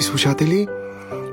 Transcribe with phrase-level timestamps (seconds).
[0.00, 0.66] Скъпи слушатели!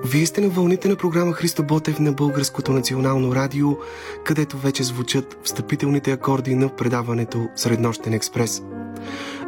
[0.06, 3.78] Вие сте на вълните на програма Христо Ботев на Българското национално радио,
[4.26, 8.62] където вече звучат встъпителните акорди на предаването Среднощен експрес.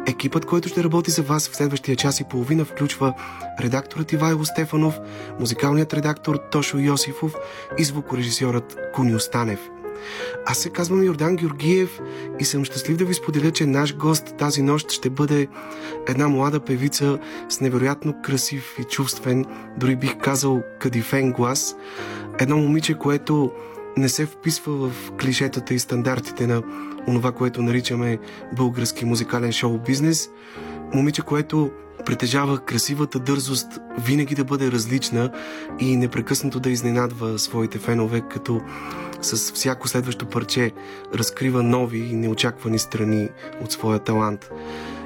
[0.06, 3.14] Екипът, който ще работи за вас в следващия час и половина, включва
[3.60, 4.98] редакторът Ивайло Стефанов,
[5.40, 7.34] музикалният редактор Тошо Йосифов
[7.78, 9.60] и звукорежисьорът Куни Останев–
[10.46, 12.00] аз се казвам Йордан Георгиев
[12.38, 15.48] и съм щастлив да ви споделя, че наш гост тази нощ ще бъде
[16.08, 19.44] една млада певица с невероятно красив и чувствен,
[19.76, 21.76] дори бих казал кадифен глас.
[22.38, 23.52] Едно момиче, което
[23.96, 26.62] не се вписва в клишетата и стандартите на
[27.08, 28.18] онова, което наричаме
[28.56, 30.30] български музикален шоу-бизнес.
[30.94, 31.70] Момиче, което
[32.06, 35.32] притежава красивата дързост винаги да бъде различна
[35.78, 38.60] и непрекъснато да изненадва своите фенове, като
[39.22, 40.72] с всяко следващо парче
[41.14, 43.28] разкрива нови и неочаквани страни
[43.62, 44.50] от своя талант.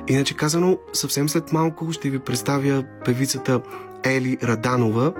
[0.09, 3.61] Иначе казано, съвсем след малко ще ви представя певицата
[4.05, 5.13] Ели Раданова.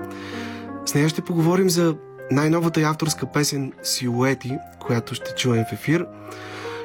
[0.85, 1.95] С нея ще поговорим за
[2.31, 6.07] най-новата авторска песен Силуети, която ще чуем в ефир.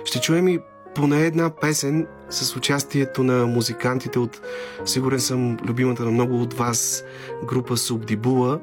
[0.05, 0.59] Ще чуем и
[0.95, 4.41] поне една песен с участието на музикантите от,
[4.85, 7.05] сигурен съм, любимата на много от вас
[7.45, 8.61] група Субдибула,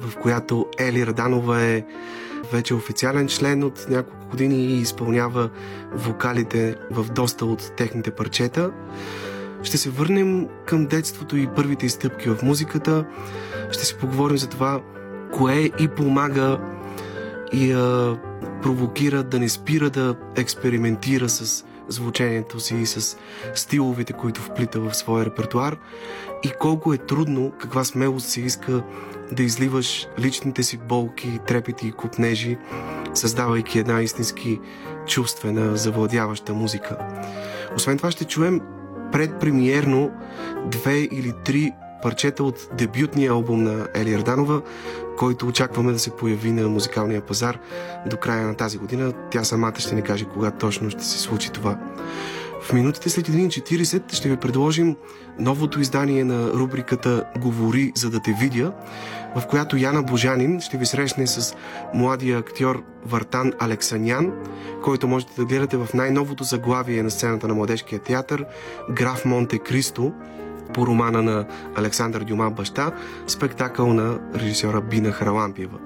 [0.00, 1.84] в която Ели Раданова е
[2.52, 5.50] вече официален член от няколко години и изпълнява
[5.92, 8.70] вокалите в доста от техните парчета.
[9.62, 13.04] Ще се върнем към детството и първите стъпки в музиката.
[13.70, 14.80] Ще си поговорим за това,
[15.32, 16.58] кое и помага
[17.52, 18.18] и а,
[18.62, 23.16] провокира да не спира да експериментира с звучението си и с
[23.54, 25.76] стиловете, които вплита в своя репертуар
[26.42, 28.82] и колко е трудно, каква смелост се иска
[29.32, 32.58] да изливаш личните си болки, трепети и купнежи,
[33.14, 34.60] създавайки една истински
[35.06, 36.98] чувствена, завладяваща музика.
[37.76, 38.60] Освен това ще чуем
[39.12, 40.10] предпремиерно
[40.70, 44.62] две или три парчета от дебютния албум на Ели Ерданова,
[45.18, 47.58] който очакваме да се появи на музикалния пазар
[48.06, 49.12] до края на тази година.
[49.30, 51.78] Тя самата ще ни каже кога точно ще се случи това.
[52.62, 54.96] В минутите след 1.40 ще ви предложим
[55.38, 58.72] новото издание на рубриката Говори, за да те видя,
[59.36, 61.56] в която Яна Божанин ще ви срещне с
[61.94, 64.32] младия актьор Вартан Алексанян,
[64.82, 68.44] който можете да гледате в най-новото заглавие на сцената на Младежкия театър
[68.90, 70.12] Граф Монте Кристо,
[70.74, 71.46] по романа на
[71.76, 72.92] Александър Дюма Баща,
[73.26, 75.78] спектакъл на режисьора Бина Харалампиева.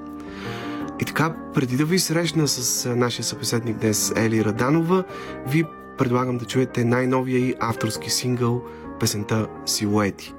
[1.00, 5.04] И така, преди да ви срещна с нашия събеседник днес Ели Раданова,
[5.46, 5.64] ви
[5.98, 8.62] предлагам да чуете най-новия и авторски сингъл,
[9.00, 10.34] песента Силуети.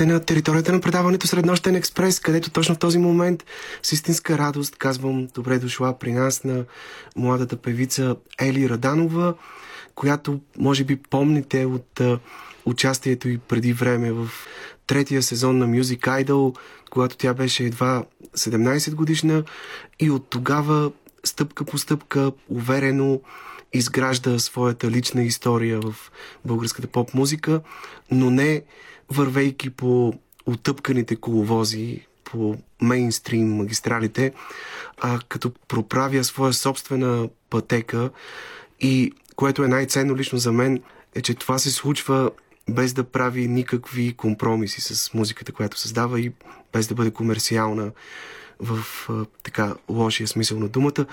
[0.00, 3.44] Сте на територията на предаването Среднощен експрес, където точно в този момент
[3.82, 6.64] с истинска радост казвам добре дошла при нас на
[7.16, 9.34] младата певица Ели Раданова,
[9.94, 12.00] която може би помните от
[12.64, 14.28] участието и преди време в
[14.86, 16.56] третия сезон на Music Idol,
[16.90, 18.04] когато тя беше едва
[18.36, 19.44] 17 годишна
[19.98, 20.90] и от тогава
[21.24, 23.20] стъпка по стъпка уверено
[23.72, 25.94] изгражда своята лична история в
[26.44, 27.60] българската поп-музика,
[28.10, 28.62] но не
[29.10, 30.14] вървейки по
[30.46, 34.32] отъпканите коловози, по мейнстрим магистралите,
[35.00, 38.10] а като проправя своя собствена пътека
[38.80, 40.82] и което е най-ценно лично за мен,
[41.14, 42.30] е, че това се случва
[42.70, 46.32] без да прави никакви компромиси с музиката, която създава и
[46.72, 47.90] без да бъде комерциална
[48.60, 48.84] в
[49.42, 51.06] така лошия смисъл на думата.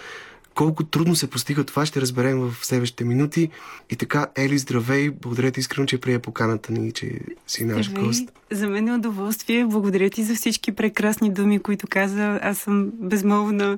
[0.58, 3.50] Колко трудно се постига това, ще разберем в следващите минути.
[3.90, 5.10] И така, Ели, здравей!
[5.10, 8.30] Благодаря ти искрено, че прия поканата ни, че си наш гост.
[8.52, 9.66] За мен е удоволствие.
[9.66, 12.40] Благодаря ти за всички прекрасни думи, които каза.
[12.44, 13.78] Аз съм безмолвна.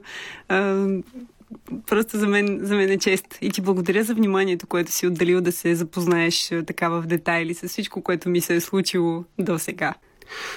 [0.50, 0.88] А,
[1.88, 3.38] просто за мен, за мен е чест.
[3.42, 7.68] И ти благодаря за вниманието, което си отделил да се запознаеш така в детайли с
[7.68, 9.94] всичко, което ми се е случило до сега.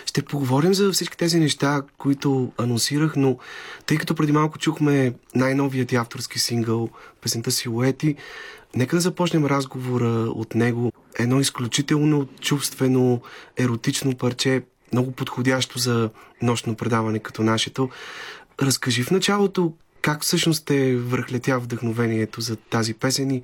[0.06, 3.38] Ще поговорим за всички тези неща, които анонсирах, но
[3.86, 6.88] тъй като преди малко чухме най-новият ти авторски сингъл,
[7.20, 8.16] песента Силуети,
[8.76, 10.92] нека да започнем разговора от него.
[11.19, 13.20] Едно изключително чувствено,
[13.56, 16.10] еротично парче, много подходящо за
[16.42, 17.88] нощно предаване като нашето.
[18.62, 19.72] Разкажи в началото
[20.02, 23.42] как всъщност те върхлетя вдъхновението за тази песен и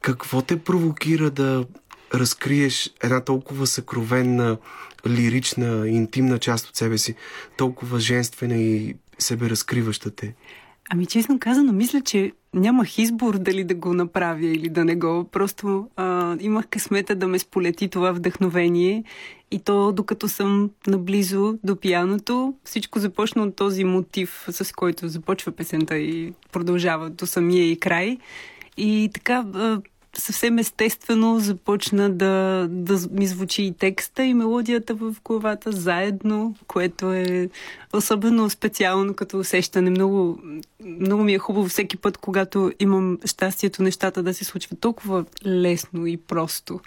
[0.00, 1.64] какво те провокира да
[2.14, 4.56] разкриеш една толкова съкровенна,
[5.08, 7.14] лирична, интимна част от себе си,
[7.56, 10.34] толкова женствена и себе разкриваща те?
[10.90, 15.24] Ами честно казано, мисля, че нямах избор дали да го направя или да не го.
[15.32, 19.04] Просто а, имах късмета да ме сполети това вдъхновение
[19.50, 25.52] и то докато съм наблизо до пияното, всичко започна от този мотив, с който започва
[25.52, 28.18] песента и продължава до самия и край.
[28.76, 29.44] И така
[30.20, 37.12] съвсем естествено започна да, да ми звучи и текста и мелодията в главата заедно, което
[37.12, 37.48] е
[37.92, 39.90] особено специално като усещане.
[39.90, 40.38] Много,
[40.84, 46.06] много ми е хубаво всеки път, когато имам щастието нещата да се случват толкова лесно
[46.06, 46.80] и просто.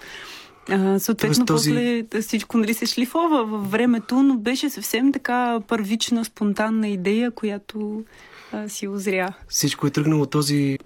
[0.69, 1.69] А, съответно, този...
[1.69, 8.03] после всичко нали, се шлифова във времето, но беше съвсем така първична, спонтанна идея, която
[8.51, 9.33] а, си озря.
[9.47, 10.79] Всичко е тръгнало този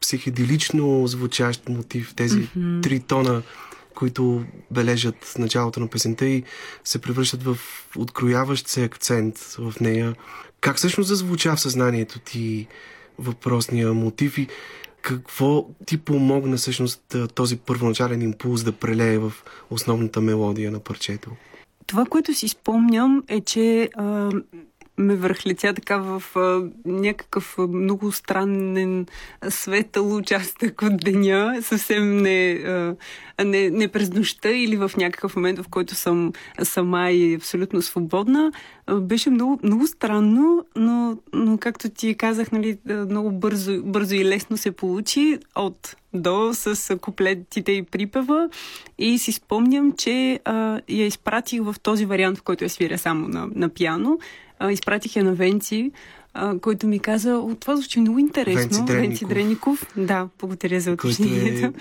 [0.00, 2.82] психеделично звучащ мотив, тези mm-hmm.
[2.82, 3.42] три тона,
[3.94, 6.42] които бележат началото на песента и
[6.84, 7.58] се превръщат в
[7.96, 10.14] открояващ се акцент в нея.
[10.60, 12.66] Как всъщност зазвуча в съзнанието ти
[13.18, 14.48] въпросния мотив и
[15.02, 19.32] какво ти помогна всъщност този първоначален импулс да прелее в
[19.70, 21.30] основната мелодия на парчето?
[21.86, 24.30] Това, което си спомням е, че а,
[24.98, 29.06] ме върхлетя така в а, някакъв много странен
[29.48, 32.94] светъл участък от деня, съвсем не, а,
[33.44, 38.52] не, не през нощта или в някакъв момент, в който съм сама и абсолютно свободна.
[38.86, 44.24] А, беше много, много странно, но, но както ти казах, нали, много бързо, бързо и
[44.24, 48.48] лесно се получи от до с куплетите и припева
[48.98, 53.28] и си спомням, че а, я изпратих в този вариант, в който я свиря само
[53.28, 54.18] на, на пиано.
[54.58, 55.90] А, изпратих я на Венци,
[56.34, 58.60] а, който ми каза, о, това звучи много интересно.
[58.60, 59.08] Венци Дреников.
[59.08, 59.86] Венци Дреников.
[59.96, 61.78] Да, благодаря за е уточнението.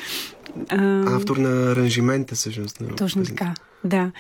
[0.70, 2.82] А, Автор на аранжимента, всъщност.
[2.82, 3.44] На Точно песента.
[3.46, 3.54] така,
[3.84, 4.12] да.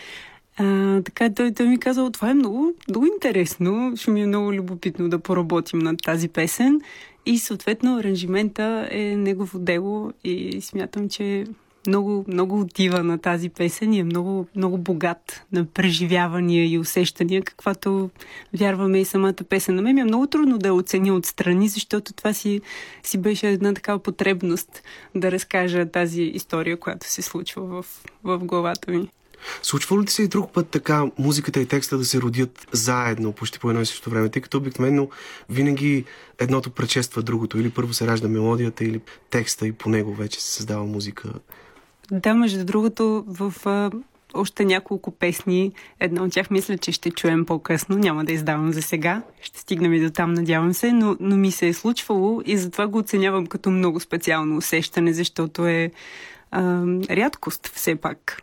[0.57, 4.53] А, така той, той ми каза, това е много, много интересно, ще ми е много
[4.53, 6.81] любопитно да поработим над тази песен.
[7.25, 11.45] И съответно аранжимента е негово дело и смятам, че
[11.87, 17.41] много, много отива на тази песен и е много, много богат на преживявания и усещания,
[17.41, 18.09] каквато
[18.57, 19.75] вярваме и самата песен.
[19.75, 22.61] На мен ми е много трудно да я оценя отстрани, защото това си,
[23.03, 24.83] си беше една такава потребност
[25.15, 27.85] да разкажа тази история, която се случва в,
[28.23, 29.09] в главата ми.
[29.61, 33.59] Случва ли се и друг път така музиката и текста да се родят заедно, почти
[33.59, 35.09] по едно и също време, тъй като обикновено
[35.49, 36.05] винаги
[36.39, 37.59] едното предшества другото.
[37.59, 41.33] Или първо се ражда мелодията, или текста и по него вече се създава музика.
[42.11, 43.91] Да, между другото, в а,
[44.33, 48.81] още няколко песни, една от тях мисля, че ще чуем по-късно, няма да издавам за
[48.81, 52.57] сега, ще стигнем и до там, надявам се, но, но ми се е случвало и
[52.57, 55.91] затова го оценявам като много специално усещане, защото е
[56.51, 58.41] а, рядкост все пак.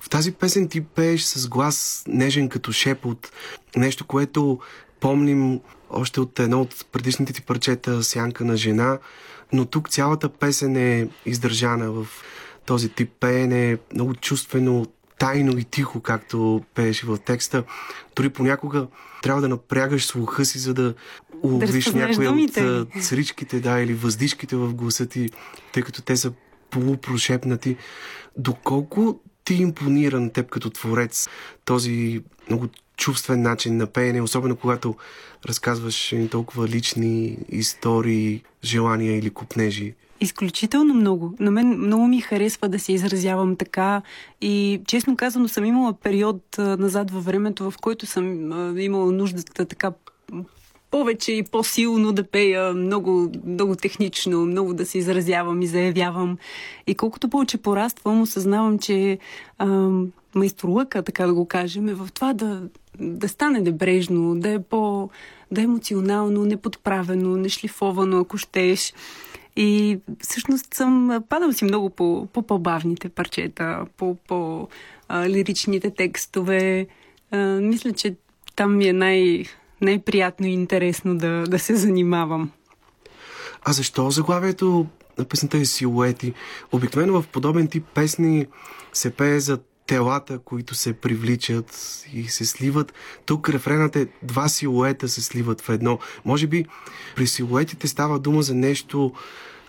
[0.00, 3.32] В тази песен ти пееш с глас нежен като шепот,
[3.76, 4.58] нещо, което
[5.00, 8.98] помним още от едно от предишните ти парчета Сянка на жена,
[9.52, 12.06] но тук цялата песен е издържана в
[12.66, 14.86] този тип пеене, много чувствено,
[15.18, 17.64] тайно и тихо, както пееш в текста.
[18.16, 18.86] Дори понякога
[19.22, 20.94] трябва да напрягаш слуха си, за да
[21.42, 22.84] уловиш разпознаеш някои от думите.
[23.00, 25.30] цричките, да, или въздишките в гласа ти,
[25.72, 26.32] тъй като те са
[26.70, 27.76] полупрошепнати.
[28.36, 31.28] Доколко ти импонира на теб като творец
[31.64, 32.68] този много
[33.00, 34.94] чувствен начин на пеене, особено когато
[35.46, 39.94] разказваш толкова лични истории, желания или купнежи?
[40.20, 41.34] Изключително много.
[41.40, 44.02] На мен много ми харесва да се изразявам така
[44.40, 48.26] и честно казано съм имала период назад във времето, в който съм
[48.78, 49.92] имала нуждата така
[50.90, 56.38] повече и по-силно да пея, много, много технично, много да се изразявам и заявявам.
[56.86, 59.18] И колкото повече пораствам, осъзнавам, че
[59.58, 59.90] а,
[60.34, 62.62] майсторлъка, така да го кажем, е в това да,
[62.98, 65.10] да стане небрежно, да е по
[65.50, 68.94] да е емоционално, неподправено, нешлифовано, ако щеш.
[69.56, 74.68] И всъщност съм, падам си много по, по по-бавните парчета, по, по
[75.08, 76.86] а, лиричните текстове.
[77.30, 78.14] А, мисля, че
[78.56, 79.44] там ми е най,
[79.80, 82.50] най-приятно и интересно да, да се занимавам.
[83.62, 84.86] А защо заглавието
[85.18, 86.34] на песента е силуети?
[86.72, 88.46] Обикновено в подобен тип песни
[88.92, 89.58] се пее за
[89.90, 92.92] телата, които се привличат и се сливат.
[93.26, 95.98] Тук рефренът е два силуета се сливат в едно.
[96.24, 96.64] Може би
[97.16, 99.12] при силуетите става дума за нещо,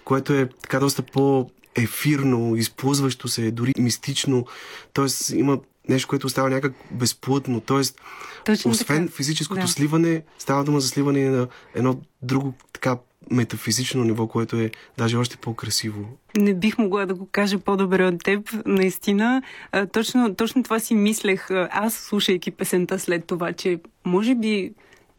[0.06, 4.46] което е така доста по-ефирно, изплъзващо се, дори мистично.
[4.94, 5.60] Тоест има
[5.90, 7.62] нещо, което става някак безплътно.
[7.62, 8.02] Тоест,
[8.46, 9.16] Точно освен така.
[9.16, 9.68] физическото Да.
[9.68, 12.98] сливане, става дума за сливане на едно друго така
[13.32, 16.18] метафизично ниво, което е даже още по-красиво.
[16.38, 19.42] Не бих могла да го кажа по-добре от теб, наистина.
[19.94, 24.72] Точно, точно това си мислех аз, слушайки песента след това, че може би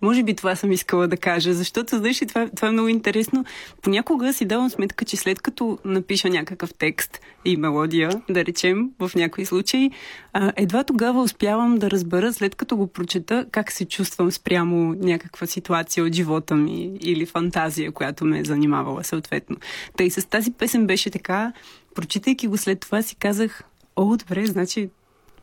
[0.02, 3.44] може би това съм искала да кажа, защото, знаеш, ли, това, това е много интересно.
[3.82, 9.10] Понякога си давам сметка, че след като напиша някакъв текст и мелодия, да речем, в
[9.14, 9.90] някои случаи,
[10.56, 16.04] едва тогава успявам да разбера, след като го прочета, как се чувствам спрямо някаква ситуация
[16.04, 19.56] от живота ми или фантазия, която ме е занимавала съответно.
[19.96, 21.52] Тъй с тази песен беше така,
[21.94, 23.64] прочитайки го след това си казах,
[23.96, 24.88] о, добре, значи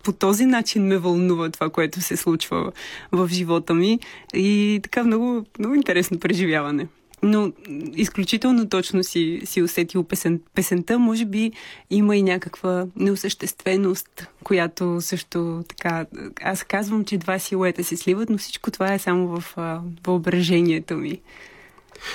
[0.04, 2.72] по този начин ме вълнува това, което се случва
[3.12, 4.00] в живота ми.
[4.34, 6.88] И така много, много интересно преживяване.
[7.24, 7.52] Но
[7.96, 11.00] изключително точно си, си усетил песен, песента.
[11.00, 11.52] Може би
[11.90, 16.06] има и някаква неосъщественост, която също така...
[16.42, 20.98] Аз казвам, че два силуета се сливат, но всичко това е само в а, въображението
[20.98, 21.22] ми.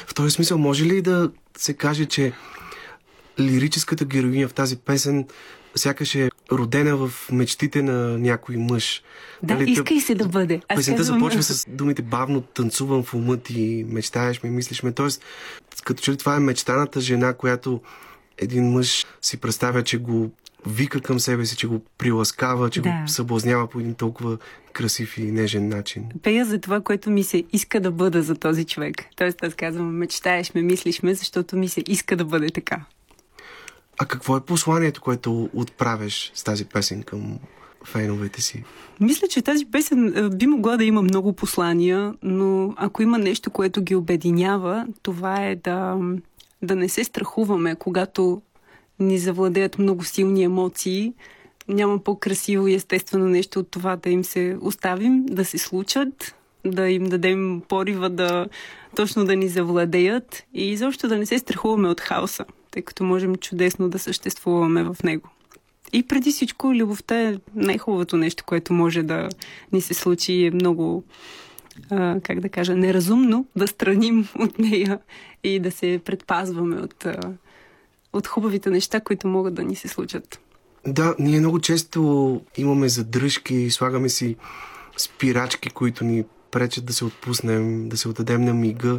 [0.07, 2.33] В този смисъл, може ли да се каже, че
[3.41, 5.27] лирическата героиня в тази песен
[5.77, 9.03] сякаш е родена в мечтите на някой мъж?
[9.43, 10.61] Да, Нали, иска и се да бъде.
[10.69, 14.93] Аз Песента казвам- започва с думите бавно танцувам в ума ти, мечтаеш ме, мислиш ме.
[14.93, 15.25] Тоест,
[15.85, 17.81] като че ли това е мечтаната жена, която
[18.39, 20.31] един мъж си представя, че го
[20.67, 22.89] вика към себе си, че го приласкава, че Да.
[22.91, 24.39] го съблазнява по един толкова
[24.73, 26.05] красив и нежен начин.
[26.23, 28.97] Пея за това, което ми се иска да бъда за този човек.
[29.17, 32.81] Тоест аз казвам, мечтаеш ме, мислиш ме, защото ми се иска да бъде така.
[33.99, 37.39] А какво е посланието, което отправяш с тази песен към
[37.85, 38.65] феновете си?
[39.01, 43.51] Мисля, че тази песен а, би могла да има много послания, но ако има нещо,
[43.51, 45.99] което ги обединява, това е да,
[46.63, 48.43] да не се страхуваме, когато
[48.99, 51.13] ни завладеят много силни емоции.
[51.69, 56.35] Няма по-красиво и естествено нещо от това да им се оставим, да се случат,
[56.65, 58.47] да им дадем порива да
[58.97, 63.37] точно да ни завладеят и изобщо да не се страхуваме от хаоса, тъй като можем
[63.37, 65.29] чудесно да съществуваме в него.
[65.93, 69.29] И преди всичко, любовта е най-хубавото нещо, което може да
[69.73, 71.05] ни се случи и е много,
[71.91, 74.99] а, как да кажа, неразумно да страним от нея
[75.45, 77.21] и да се предпазваме от, а,
[78.13, 80.41] от хубавите неща, които могат да ни се случат.
[80.87, 84.37] Да, ние много често имаме задръжки, слагаме си
[84.97, 88.99] спирачки, които ни пречат да се отпуснем, да се отдадем на мига.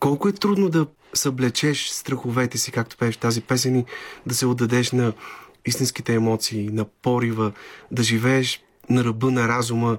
[0.00, 3.84] Колко е трудно да съблечеш страховете си, както пееш тази песен и
[4.26, 5.12] да се отдадеш на
[5.66, 7.52] истинските емоции, на порива,
[7.90, 9.98] да живееш на ръба на разума,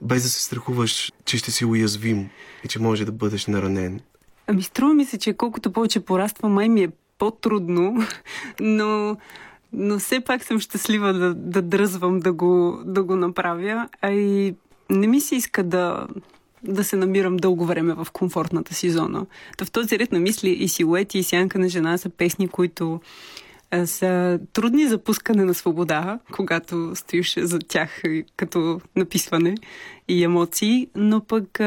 [0.00, 2.28] без да се страхуваш, че ще си уязвим
[2.64, 4.00] и че може да бъдеш наранен.
[4.46, 8.06] Ами струва ми се, че колкото повече пораства, май ми е по-трудно,
[8.60, 9.16] но,
[9.72, 13.88] но все пак съм щастлива да, да дръзвам да го, да го направя.
[14.02, 14.54] А и
[14.90, 16.06] не ми се иска да,
[16.62, 19.26] да се намирам дълго време в комфортната си зона.
[19.56, 23.00] Та в този ред на мисли и силуети, и сянка на жена са песни, които
[23.84, 28.02] са трудни за пускане на свобода, когато стоиш за тях
[28.36, 29.54] като написване
[30.08, 31.60] и емоции, но пък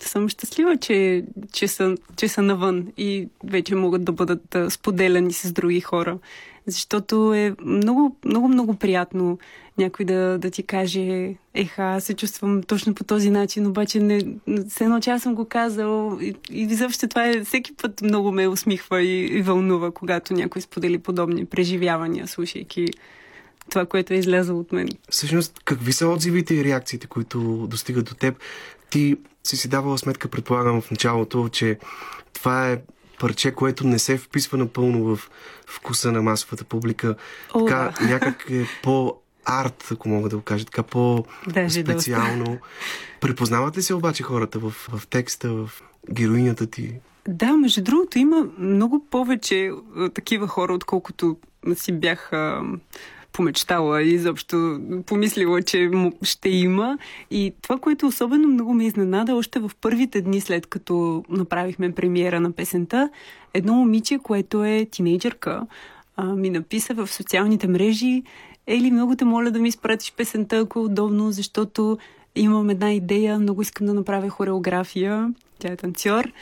[0.00, 5.52] съм щастлива, че, че, са, че са навън и вече могат да бъдат споделяни с
[5.52, 6.18] други хора.
[6.66, 9.38] Защото е много, много, много приятно
[9.78, 14.20] някой да, да ти каже, еха, се чувствам точно по този начин, обаче не,
[14.68, 18.32] се едно, че аз съм го казал и, и изобщо това е, всеки път много
[18.32, 22.86] ме усмихва и, и вълнува, когато някой сподели подобни преживявания, слушайки
[23.70, 24.88] това, което е излязло от мен.
[25.10, 28.36] Всъщност, какви са отзивите и реакциите, които достигат до теб?
[28.90, 31.78] Ти си си давала сметка, предполагам, в началото, че
[32.32, 32.80] това е
[33.20, 35.30] парче, което не се вписва напълно в
[35.66, 37.14] вкуса на масовата публика.
[37.54, 38.06] О, така, да.
[38.06, 38.66] някак е
[39.44, 42.58] по-арт, ако мога да го кажа, така по-специално.
[43.20, 45.70] Препознават ли се обаче хората в, в текста, в
[46.12, 46.94] героинята ти?
[47.28, 51.36] Да, между другото, има много повече а, такива хора, отколкото
[51.74, 52.62] си бях а,
[53.32, 55.90] помечтала и изобщо помислила, че
[56.22, 56.98] ще има.
[57.30, 62.40] И това, което особено много ме изненада, още в първите дни след като направихме премиера
[62.40, 63.10] на песента,
[63.54, 65.66] едно момиче, което е тинейджърка,
[66.16, 68.22] а, ми написа в социалните мрежи,
[68.66, 71.98] Ели, много те моля да ми изпратиш песента, ако е удобно, защото
[72.34, 75.34] имам една идея, много искам да направя хореография.
[75.58, 76.32] Тя е танцор.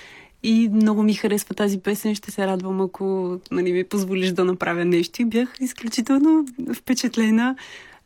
[0.42, 2.14] И много ми харесва тази песен.
[2.14, 5.22] Ще се радвам, ако нали, ми позволиш да направя нещо.
[5.22, 7.56] И бях изключително впечатлена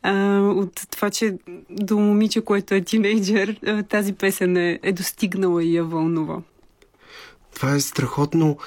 [0.01, 1.37] а, от това, че
[1.69, 6.41] до момиче, което е тинейджър, тази песен е, е достигнала и я вълнува.
[7.55, 8.57] Това е страхотно.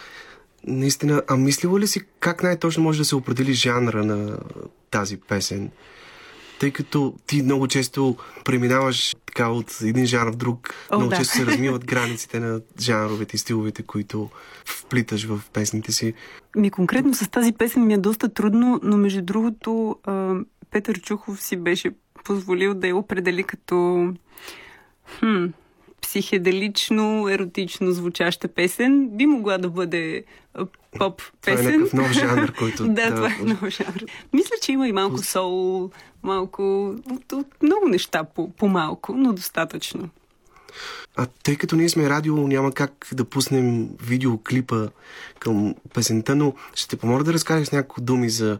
[0.66, 4.38] Наистина, а мислила ли си как най-точно може да се определи жанра на
[4.90, 5.70] тази песен?
[6.60, 11.16] Тъй като ти много често преминаваш така от един жанр в друг, О, много да.
[11.16, 14.30] често се размиват границите на жанровете и стиловете, които
[14.64, 16.14] вплиташ в песните си.
[16.56, 19.96] Ми конкретно с тази песен ми е доста трудно, но между другото
[20.70, 21.90] Петър Чухов си беше
[22.24, 24.08] позволил да я определи като
[25.18, 25.46] хм,
[26.02, 29.08] психеделично, еротично звучаща песен.
[29.16, 30.24] Би могла да бъде
[30.98, 31.80] поп Това е песен.
[31.80, 32.88] някакъв нов жанр, който...
[32.88, 34.04] да, това е нов жанр.
[34.32, 35.90] Мисля, че има и малко соул,
[36.22, 40.08] малко от, от много неща по, по-малко, но достатъчно.
[41.16, 44.88] А тъй като ние сме радио, няма как да пуснем видеоклипа
[45.38, 48.58] към песента, но ще те помоля да разкажеш няколко думи за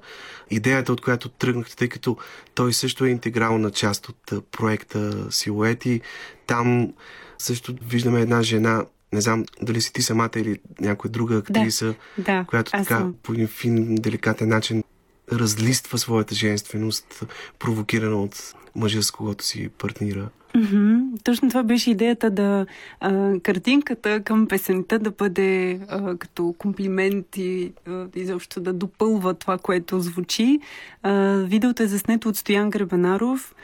[0.50, 2.16] идеята, от която тръгнахте, тъй като
[2.54, 6.00] той също е интегрална част от проекта Силуети.
[6.46, 6.92] Там
[7.38, 12.44] също виждаме една жена, не знам дали си ти самата или някоя друга актриса, Да,
[12.49, 13.14] която аз така съм.
[13.23, 14.85] по един фин, деликатен начин
[15.33, 17.25] разлиства своята женственост,
[17.59, 20.29] провокирана от мъжа, с когото си партнира.
[20.55, 20.97] Мгм.
[21.25, 22.66] Точно това беше идеята да
[23.01, 29.59] а, картинката към песента да бъде а, като комплимент и а, изобщо да допълва това,
[29.59, 30.61] което звучи.
[31.03, 31.12] А,
[31.47, 33.55] видеото е заснето от Стоян Гребенаров.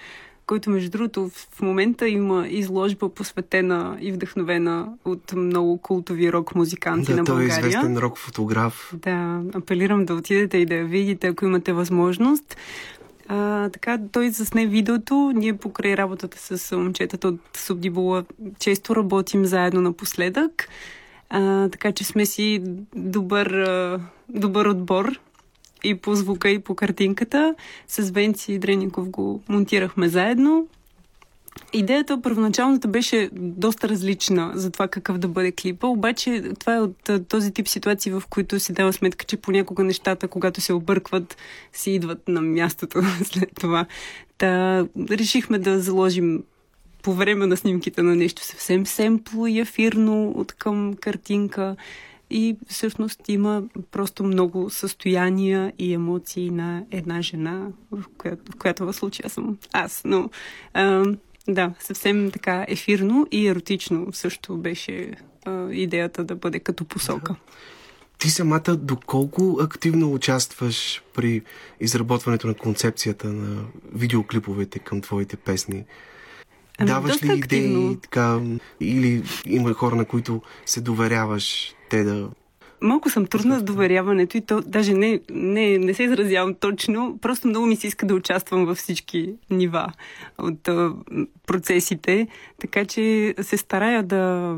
[0.46, 7.12] Който между другото в момента има изложба посветена и вдъхновена от много култови рок музиканти
[7.12, 7.66] да, на той България.
[7.66, 8.94] е известен рок фотограф.
[9.02, 12.56] Да, апелирам да отидете и да я видите, ако имате възможност.
[13.28, 15.32] А, така, той засне видеото.
[15.34, 18.24] Ние покрай работата с момчетата от Субдибула
[18.58, 20.68] често работим заедно напоследък.
[21.30, 22.62] А, така че сме си
[22.96, 23.68] добър,
[24.28, 25.20] добър отбор
[25.84, 27.54] и по звука, и по картинката.
[27.88, 30.66] С Венци Дреников го монтирахме заедно.
[31.72, 37.10] Идеята първоначалната беше доста различна за това какъв да бъде клипа, обаче това е от
[37.28, 41.36] този тип ситуации, в които си дава сметка, че понякога нещата, когато се объркват,
[41.72, 43.86] си идват на мястото след това.
[44.38, 46.42] Та решихме да заложим
[47.02, 51.76] по време на снимките на нещо съвсем семпло и ефирно от към картинка.
[52.36, 58.86] И всъщност има просто много състояния и емоции на една жена, в която в, която
[58.86, 60.02] в случая съм аз.
[60.04, 60.30] Но
[60.72, 61.04] а,
[61.48, 65.10] да, съвсем така ефирно и еротично също беше
[65.44, 67.34] а, идеята да бъде като посока.
[68.18, 71.42] Ти самата доколко активно участваш при
[71.80, 75.84] изработването на концепцията на видеоклиповете към твоите песни?
[76.78, 77.96] Ами, Даваш ли идеи активно.
[77.96, 78.40] така,
[78.80, 82.28] или има хора, на които се доверяваш те да
[82.80, 87.48] Малко съм трудна с доверяването и то даже не, не, не се изразявам точно, просто
[87.48, 89.92] много ми се иска да участвам във всички нива
[90.38, 90.92] от а,
[91.46, 92.28] процесите,
[92.60, 94.56] така че се старая да,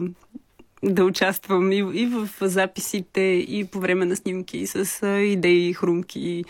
[0.83, 6.45] да участвам и, и в записите, и по време на снимки с а, идеи, хрумки.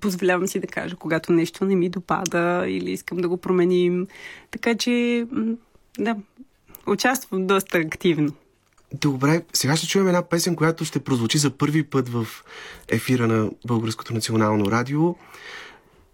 [0.00, 4.06] Позволявам си да кажа, когато нещо не ми допада или искам да го променим.
[4.50, 5.26] Така че,
[5.98, 6.16] да,
[6.86, 8.32] участвам доста активно.
[8.94, 12.26] Добре, сега ще чуем една песен, която ще прозвучи за първи път в
[12.88, 15.14] ефира на Българското национално радио.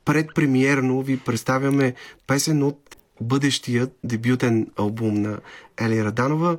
[0.05, 1.95] Предпремиерно ви представяме
[2.27, 5.39] песен от бъдещия дебютен албум на
[5.81, 6.57] Ели Раданова.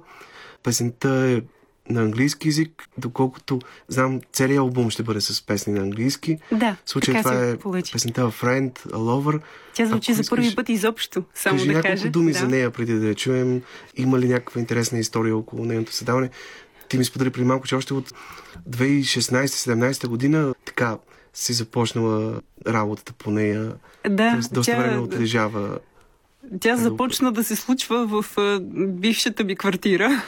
[0.64, 1.42] Песента е
[1.89, 6.38] на английски язик, доколкото знам, целият албум ще бъде с песни на английски.
[6.52, 7.91] Да, В случай така това е получи.
[7.91, 9.39] песента Friend, A Lover.
[9.73, 12.10] Тя звучи Ако за искаш, първи път изобщо, само Кажи да кажа.
[12.10, 12.39] думи да.
[12.39, 13.62] за нея, преди да я чуем.
[13.95, 16.30] Има ли някаква интересна история около нейното създаване?
[16.89, 18.13] Ти ми сподели преди малко, че още от
[18.69, 20.97] 2016-17 година така
[21.34, 23.73] си започнала работата по нея.
[24.10, 25.80] Да, Тоест, доста тя, време отлежава.
[26.60, 28.26] Тя започна да се случва в
[28.88, 30.24] бившата ми квартира.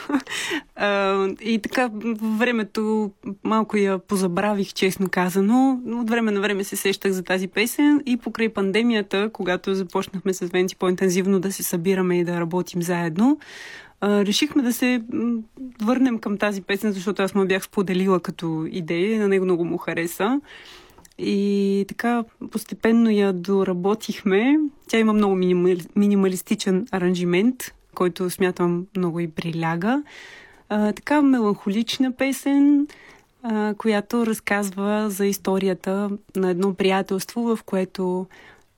[1.42, 1.90] и така,
[2.38, 3.12] времето
[3.44, 5.82] малко я позабравих, честно казано.
[5.86, 10.34] Но От време на време се сещах за тази песен и покрай пандемията, когато започнахме
[10.34, 13.40] с Венци по-интензивно да се събираме и да работим заедно,
[14.04, 15.02] решихме да се
[15.82, 19.66] върнем към тази песен, защото аз му бях споделила като идея и на него много
[19.66, 20.42] му хареса.
[21.24, 24.60] И така постепенно я доработихме.
[24.88, 25.86] Тя има много минимали...
[25.96, 30.04] минималистичен аранжимент, който смятам много и приляга.
[30.70, 32.88] А, така меланхолична песен,
[33.44, 38.26] а, която разказва за историята на едно приятелство, в което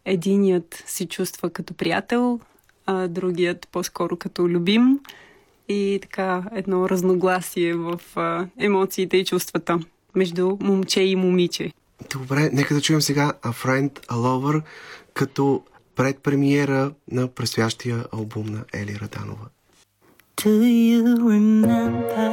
[0.05, 2.39] единият се чувства като приятел,
[2.85, 4.99] а другият по-скоро като любим.
[5.69, 9.79] И така едно разногласие в а, емоциите и чувствата
[10.15, 11.71] между момче и момиче.
[12.13, 14.61] Добре, нека да чуем сега A Friend, A Lover
[15.13, 15.63] като
[15.95, 19.47] предпремиера на предстоящия албум на Ели Раданова.
[20.35, 21.03] Do you
[21.33, 22.31] remember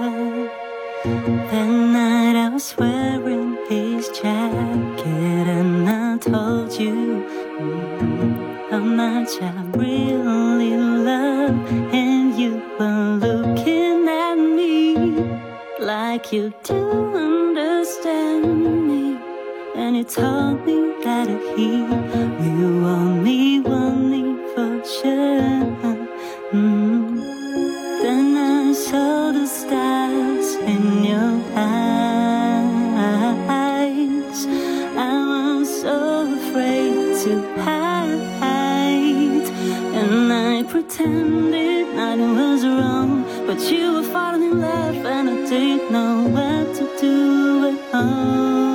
[1.50, 6.96] that night I was wearing his jacket and I told you
[7.60, 10.74] mm, how much I really
[11.08, 11.56] love
[11.92, 14.76] and you were looking at me
[15.78, 16.80] like you do
[17.14, 18.44] understand
[18.88, 19.19] me
[19.80, 25.96] and you told me that he will me, want me for sure.
[26.52, 27.20] Mm.
[28.02, 32.06] Then I saw the stars in your eyes.
[34.96, 35.96] I was so
[36.38, 37.32] afraid to
[37.64, 39.46] hide,
[40.00, 43.24] and I pretended nothing was wrong.
[43.46, 47.14] But you were falling in love, and I didn't know what to do
[47.70, 48.69] at home.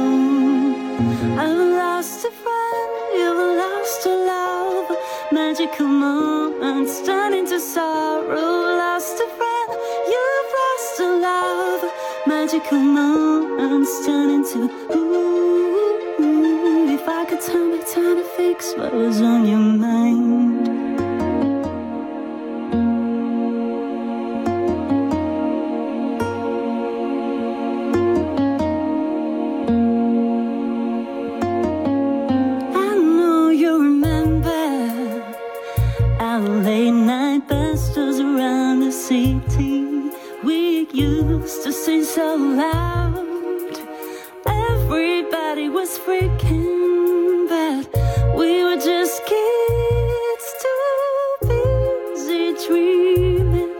[4.05, 4.97] A love.
[5.31, 8.77] Magical moments turn into sorrow.
[8.81, 9.69] Lost a friend,
[10.13, 11.83] you've lost a love.
[12.27, 15.35] Magical moments turn into ooh.
[16.97, 20.74] If I could turn back time to fix what was on your mind.
[41.45, 43.23] to sing so loud.
[44.47, 47.85] Everybody was freaking, but
[48.35, 53.75] we were just kids too busy dreaming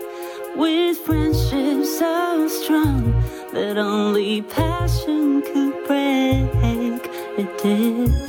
[0.56, 3.12] with friendships so strong
[3.52, 7.10] that only passion could break.
[7.40, 8.25] It did.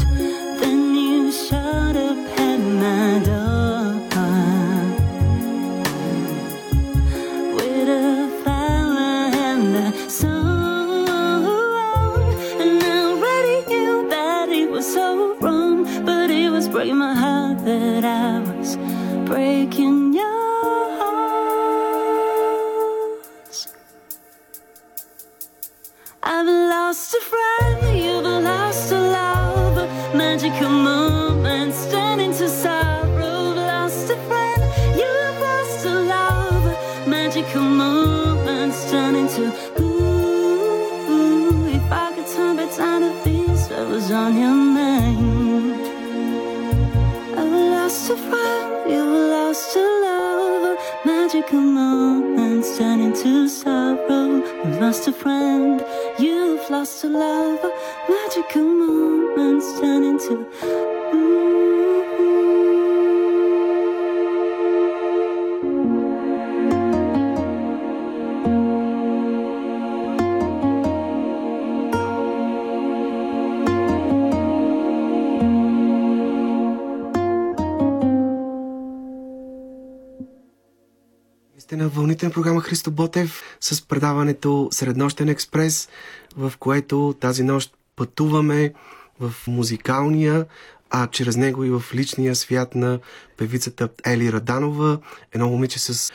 [82.36, 85.88] Програма Христо Ботев с предаването Среднощен експрес,
[86.36, 88.72] в което тази нощ пътуваме
[89.20, 90.46] в музикалния,
[90.90, 92.98] а чрез него и в личния свят на
[93.36, 94.98] певицата Ели Раданова,
[95.32, 96.12] едно момиче с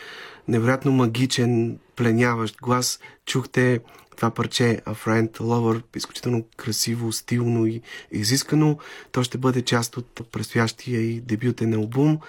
[0.48, 3.00] невероятно магичен, пленяващ глас.
[3.26, 3.80] Чухте
[4.16, 7.82] това парче A Friend Lover, изключително красиво, стилно и
[8.12, 8.78] изискано.
[9.12, 12.20] То ще бъде част от предстоящия и дебютен албум.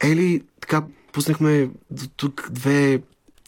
[0.00, 3.00] Ели, така, пуснахме до тук две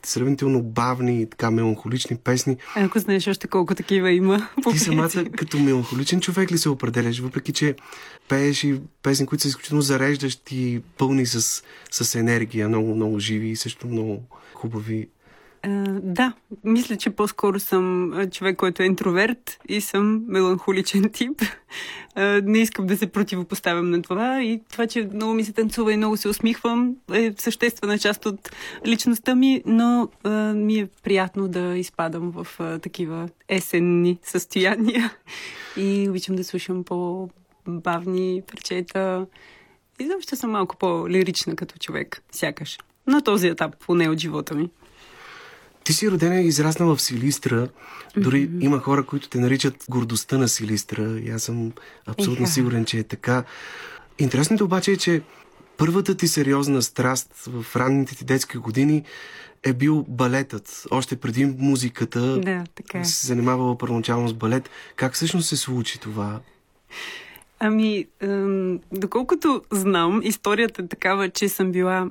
[0.02, 2.56] сравнително бавни, така меланхолични песни.
[2.76, 4.48] Ако знаеш още колко такива има.
[4.72, 7.74] Ти самата като меланхоличен човек ли се определяш, въпреки че
[8.28, 13.56] пееш и песни, които са изключително зареждащи, пълни с, с енергия, много, много живи и
[13.56, 14.22] също много
[14.54, 15.08] хубави.
[15.62, 15.68] А,
[16.02, 16.32] да,
[16.64, 21.42] мисля, че по-скоро съм а, човек, който е интроверт и съм меланхоличен тип.
[22.14, 25.92] А, не искам да се противопоставям на това и това, че много ми се танцува
[25.92, 28.50] и много се усмихвам е съществена част от
[28.86, 30.08] личността ми, но
[30.54, 32.46] ми е приятно да изпадам в
[32.82, 35.14] такива есенни състояния
[35.76, 39.26] и обичам да слушам по-бавни парчета.
[40.00, 42.78] И заобщо съм малко по-лирична като човек, сякаш.
[43.06, 44.70] На този етап, поне от живота ми.
[45.90, 47.68] Ти си родена и израснала в Силистра.
[48.16, 48.64] Дори mm-hmm.
[48.64, 51.20] има хора, които те наричат гордостта на Силистра.
[51.20, 51.72] И аз съм
[52.06, 52.52] абсолютно Еха.
[52.52, 53.44] сигурен, че е така.
[54.18, 55.22] Интересното обаче е, че
[55.76, 59.04] първата ти сериозна страст в ранните ти детски години
[59.62, 60.86] е бил балетът.
[60.90, 63.04] Още преди музиката Да, така е.
[63.04, 64.70] се занимавала първоначално с балет.
[64.96, 66.40] Как всъщност се случи това?
[67.58, 72.10] Ами, ем, доколкото знам, историята е такава, че съм била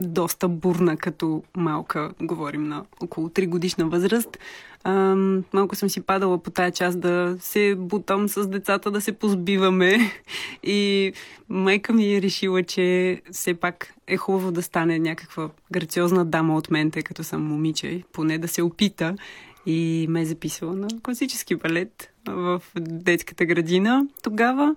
[0.00, 4.38] доста бурна като малка, говорим на около 3 годишна възраст.
[4.84, 9.12] Ам, малко съм си падала по тая част да се бутам с децата, да се
[9.12, 9.98] позбиваме.
[10.62, 11.12] И
[11.48, 16.70] майка ми е решила, че все пак е хубаво да стане някаква грациозна дама от
[16.70, 19.14] мен, тъй като съм момиче, поне да се опита.
[19.66, 24.76] И ме е записала на класически балет в детската градина тогава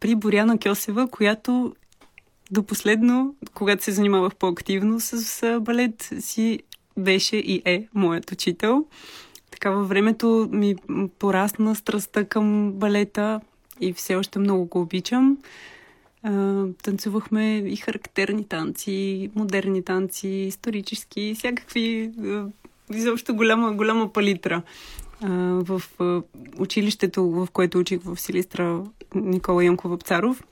[0.00, 1.74] при Боряна Кьосева, която
[2.50, 6.60] до последно, когато се занимавах по-активно с балет, си
[6.98, 8.84] беше и е моят учител.
[9.50, 10.76] Така във времето ми
[11.18, 13.40] порасна страстта към балета
[13.80, 15.38] и все още много го обичам.
[16.82, 22.10] Танцувахме и характерни танци, модерни танци, исторически, всякакви,
[22.94, 24.62] изобщо голяма, голяма палитра.
[25.22, 25.82] В
[26.58, 28.84] училището, в което учих в Силистра
[29.14, 30.42] Никола Янков Вапцаров,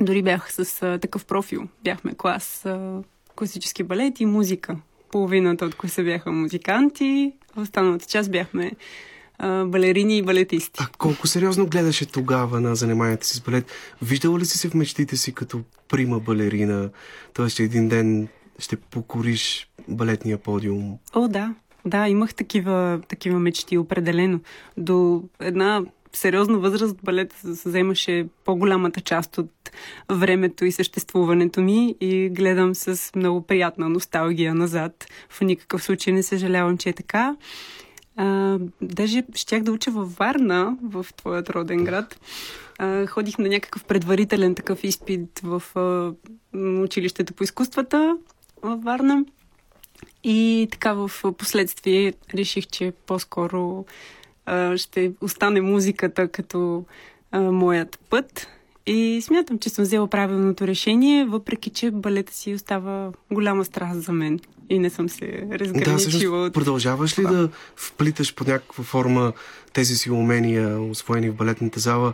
[0.00, 1.68] дори бях с а, такъв профил.
[1.84, 3.02] Бяхме клас а,
[3.36, 4.76] класически балет и музика.
[5.12, 8.72] Половината от които бяха музиканти, а останалата част бяхме
[9.38, 10.80] а, балерини и балетисти.
[10.82, 13.72] А колко сериозно гледаше тогава на заниманията си с балет?
[14.02, 16.90] Виждала ли си се в мечтите си като прима балерина?
[17.54, 18.28] Че един ден
[18.58, 20.98] ще покориш балетния подиум?
[21.14, 21.54] О, да.
[21.86, 24.40] Да, имах такива, такива мечти, определено.
[24.76, 25.82] До една
[26.16, 29.50] сериозна възраст балет вземаше по-голямата част от
[30.08, 35.06] времето и съществуването ми и гледам с много приятна носталгия назад.
[35.28, 37.36] В никакъв случай не съжалявам, че е така.
[38.16, 42.20] А, даже щях да уча във Варна, в твоят роден град.
[42.78, 46.12] А, ходих на някакъв предварителен такъв изпит в а,
[46.58, 48.16] училището по изкуствата
[48.62, 49.24] във Варна.
[50.24, 53.84] И така в последствие реших, че по-скоро
[54.46, 56.84] а, ще остане музиката като
[57.30, 58.48] а, моят път.
[58.86, 64.12] И смятам, че съм взела правилното решение, въпреки че балета си остава голяма страст за
[64.12, 64.40] мен.
[64.70, 66.38] И не съм се разграничила.
[66.38, 66.54] Да, от...
[66.54, 69.32] продължаваш ли да вплиташ по някаква форма
[69.72, 72.12] тези си умения, освоени в балетната зала?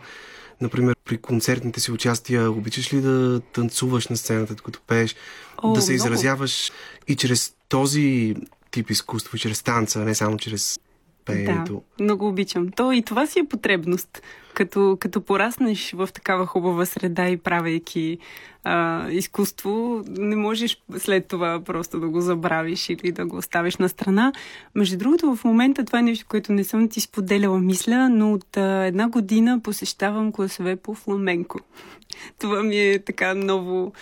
[0.60, 5.16] Например, при концертните си участия, обичаш ли да танцуваш на сцената, като пееш,
[5.62, 6.06] О, да се много.
[6.06, 6.72] изразяваш
[7.08, 8.34] и чрез този
[8.70, 10.80] тип изкуство, чрез танца, не само чрез
[11.24, 11.82] пеенето.
[11.98, 12.68] Да, много обичам.
[12.68, 14.22] То и това си е потребност.
[14.54, 18.18] Като, като пораснеш в такава хубава среда и правейки
[18.64, 23.88] а, изкуство, не можеш след това просто да го забравиш или да го оставиш на
[23.88, 24.32] страна.
[24.74, 28.56] Между другото, в момента това е нещо, което не съм ти споделяла мисля, но от
[28.56, 31.58] а, една година посещавам класове по фламенко.
[32.38, 33.92] Това ми е така ново...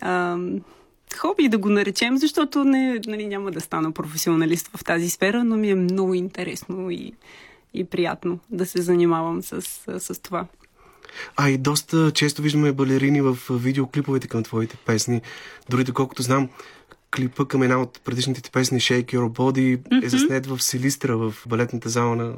[0.00, 0.38] А,
[1.16, 5.56] хоби да го наречем, защото не, нали, няма да стана професионалист в тази сфера, но
[5.56, 7.12] ми е много интересно и,
[7.74, 9.62] и приятно да се занимавам с,
[9.98, 10.46] с това.
[11.36, 15.20] А и доста често виждаме балерини в видеоклиповете към твоите песни.
[15.70, 16.48] Дори доколкото знам,
[17.16, 20.04] клипа към една от предишните ти песни Shake Your Body mm-hmm.
[20.04, 22.34] е заснет в Силистра, в балетната зала на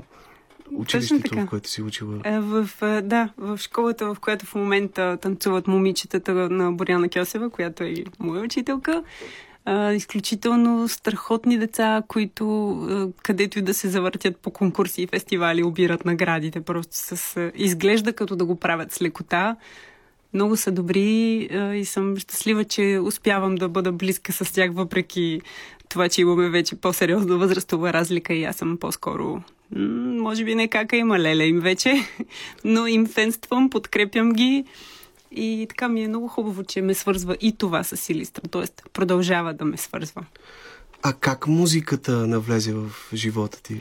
[0.72, 2.20] училището, в което си учила?
[2.24, 7.50] Е, в, е, да, в школата, в която в момента танцуват момичетата на Боряна Кьосева,
[7.50, 9.02] която е моя учителка.
[9.64, 15.62] А, изключително страхотни деца, които а, където и да се завъртят по конкурси и фестивали,
[15.62, 16.60] обират наградите.
[16.60, 19.56] Просто с, а, изглежда като да го правят с лекота.
[20.34, 25.40] Много са добри а, и съм щастлива, че успявам да бъда близка с тях, въпреки
[25.88, 30.96] това, че имаме вече по-сериозна възрастова разлика и аз съм по-скоро може би не кака
[30.96, 31.94] има леля им вече,
[32.64, 34.64] но им фенствам, подкрепям ги
[35.30, 38.90] и така ми е много хубаво, че ме свързва и това с Силистра, т.е.
[38.92, 40.24] продължава да ме свързва.
[41.02, 43.80] А как музиката навлезе в живота ти?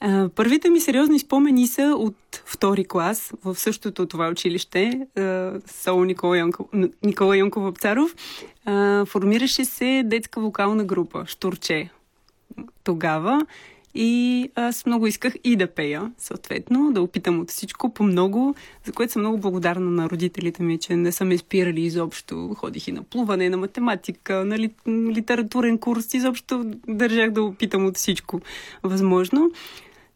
[0.00, 5.06] А, първите ми сериозни спомени са от втори клас в същото това училище,
[5.66, 6.68] Соло Никола, Янко,
[7.02, 8.14] Никола Янков Вапцаров.
[9.06, 11.90] формираше се детска вокална група, Штурче.
[12.84, 13.46] Тогава
[13.94, 18.92] и аз много исках и да пея, съответно, да опитам от всичко по много, за
[18.92, 22.54] което съм много благодарна на родителите ми, че не са ме спирали изобщо.
[22.58, 27.96] Ходих и на плуване, на математика, на ли, литературен курс, изобщо държах да опитам от
[27.96, 28.40] всичко
[28.82, 29.50] възможно.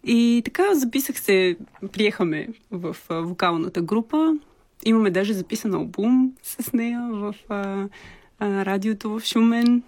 [0.04, 1.56] И така записах се,
[1.92, 4.36] приехаме в вокалната група.
[4.84, 7.88] Имаме даже записан албум с нея в а,
[8.38, 9.82] а, радиото в Шумен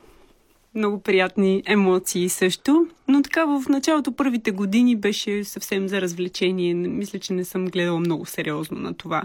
[0.79, 2.87] много приятни емоции също.
[3.09, 6.75] Но така в началото първите години беше съвсем за развлечение.
[6.75, 9.23] Мисля, че не съм гледала много сериозно на това.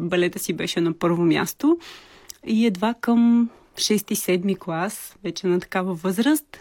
[0.00, 1.78] Балета си беше на първо място.
[2.46, 6.58] И едва към 6-7 клас, вече на такава възраст,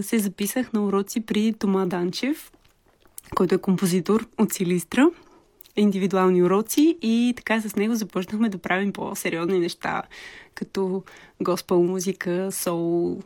[0.00, 2.52] се записах на уроци при Тома Данчев,
[3.34, 5.10] който е композитор от Силистра
[5.76, 10.02] индивидуални уроци и така с него започнахме да правим по-сериозни неща,
[10.54, 11.02] като
[11.40, 13.22] госпел музика, соул,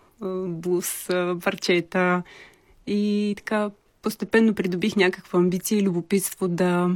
[0.47, 1.07] блуз,
[1.43, 2.23] парчета
[2.87, 3.71] и така
[4.03, 6.91] постепенно придобих някаква амбиция и любопитство да,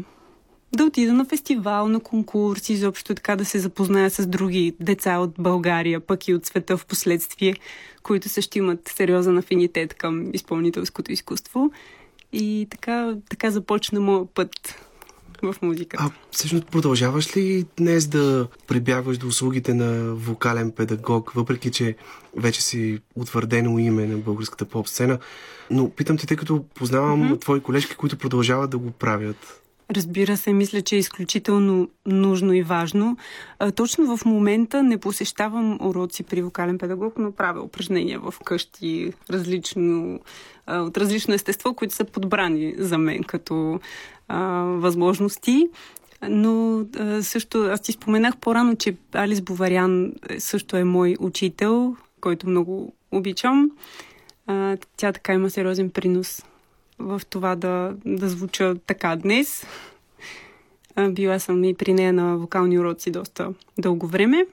[0.77, 5.35] да отида на фестивал, на конкурс, изобщо така да се запозная с други деца от
[5.39, 7.55] България, пък и от света в последствие,
[8.03, 11.71] които също имат сериозен афинитет към изпълнителското изкуство.
[12.33, 14.51] И така, така започна моят път
[15.43, 16.05] в музиката.
[16.07, 21.97] А всъщност продължаваш ли днес да прибягваш до услугите на вокален педагог, въпреки че
[22.37, 25.19] вече си утвърдено име на българската поп-сцена?
[25.71, 27.41] Но питам те, тъй като познавам mm-hmm.
[27.41, 29.61] твои колежки, които продължават да го правят.
[29.97, 33.17] Разбира се, мисля, че е изключително нужно и важно.
[33.59, 39.13] А, точно в момента не посещавам уроци при вокален педагог, но правя упражнения в къщи
[39.31, 40.21] различно,
[40.67, 43.81] а, от различно естество, които са подбрани за мен като
[44.31, 45.69] а, възможности.
[46.29, 52.49] Но а, също, аз ти споменах по-рано, че Алис Боварян също е мой учител, който
[52.49, 53.71] много обичам.
[54.47, 56.43] А, тя така има сериозен принос
[56.99, 59.67] в това да, да звуча така днес.
[61.09, 64.47] Била съм и при нея на вокални уроци доста дълго време.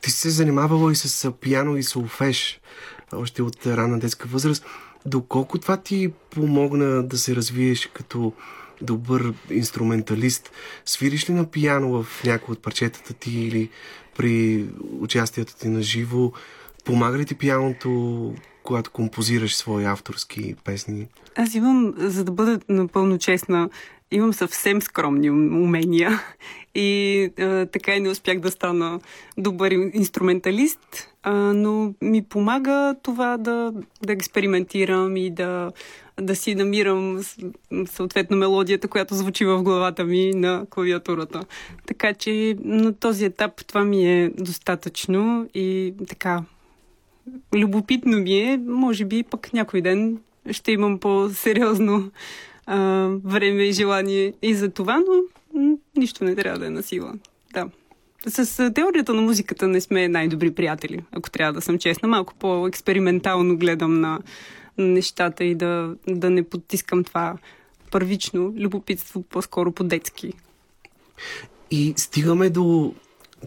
[0.00, 2.60] Ти си се занимавала и с пиано и солфеж
[3.12, 4.66] още от ранна детска възраст.
[5.06, 8.32] Доколко това ти помогна да се развиеш като
[8.80, 10.50] добър инструменталист?
[10.84, 13.70] Свириш ли на пиано в някои от парчетата ти или
[14.16, 14.66] при
[15.00, 16.32] участието ти на живо?
[16.84, 21.06] Помага ли ти пианото когато композираш свои авторски песни?
[21.36, 23.70] Аз имам, за да бъда напълно честна,
[24.12, 26.22] имам съвсем скромни умения
[26.74, 29.00] и а, така и не успях да стана
[29.38, 35.72] добър инструменталист, а, но ми помага това да, да експериментирам и да,
[36.20, 37.20] да си намирам
[37.86, 41.44] съответно мелодията, която звучи в главата ми на клавиатурата.
[41.86, 46.44] Така че на този етап това ми е достатъчно и така
[47.54, 50.18] любопитно ми е, може би пък някой ден
[50.50, 52.10] ще имам по-сериозно
[52.66, 55.22] а, време и желание и за това, но
[55.96, 57.14] нищо не трябва да е на сила.
[57.52, 57.68] Да.
[58.26, 62.08] С теорията на музиката не сме най-добри приятели, ако трябва да съм честна.
[62.08, 64.20] Малко по-експериментално гледам на
[64.78, 67.36] нещата и да, да не потискам това
[67.90, 70.32] първично любопитство, по-скоро по-детски.
[71.70, 72.94] И стигаме до,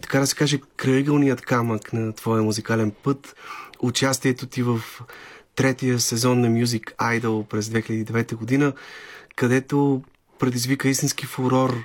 [0.02, 3.36] така да се каже, кръгълният камък на твоя музикален път,
[3.80, 4.80] участието ти в
[5.56, 8.72] третия сезон на Music Idol през 2009 година,
[9.36, 10.02] където
[10.38, 11.84] предизвика истински фурор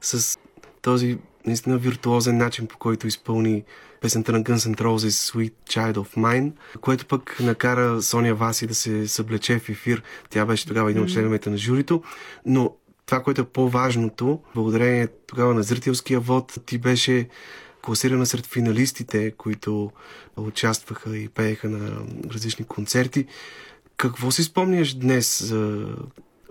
[0.00, 0.38] с
[0.82, 3.64] този наистина виртуозен начин, по който изпълни
[4.00, 8.74] песента на Guns N' Roses Sweet Child of Mine, което пък накара Соня Васи да
[8.74, 10.02] се съблече в ефир.
[10.30, 12.02] Тя беше тогава един от членовете на журито,
[12.46, 17.28] но това, което е по-важното, благодарение тогава на зрителския вод, ти беше
[17.88, 19.90] класирана сред финалистите, които
[20.36, 23.26] участваха и пееха на различни концерти.
[23.96, 25.86] Какво си спомняш днес за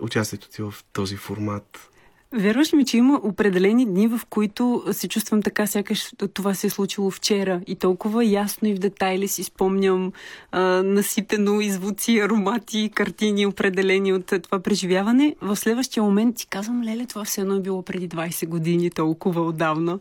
[0.00, 1.90] участието ти в този формат?
[2.32, 6.70] Вярваш ми, че има определени дни, в които се чувствам така, сякаш това се е
[6.70, 7.60] случило вчера.
[7.66, 10.12] И толкова ясно и в детайли си спомням
[10.52, 15.36] а, наситено и аромати, картини, определени от това преживяване.
[15.40, 19.42] В следващия момент ти казвам, леле, това все едно е било преди 20 години, толкова
[19.42, 19.98] отдавна.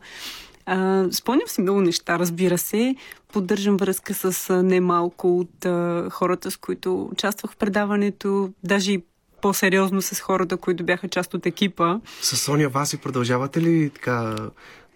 [0.68, 2.96] А, спомням си много неща, разбира се.
[3.34, 9.04] Поддържам връзка с немалко от а, хората, с които участвах в предаването, даже и
[9.42, 12.00] по-сериозно с хората, които бяха част от екипа.
[12.22, 14.36] С Соня Васи продължавате ли така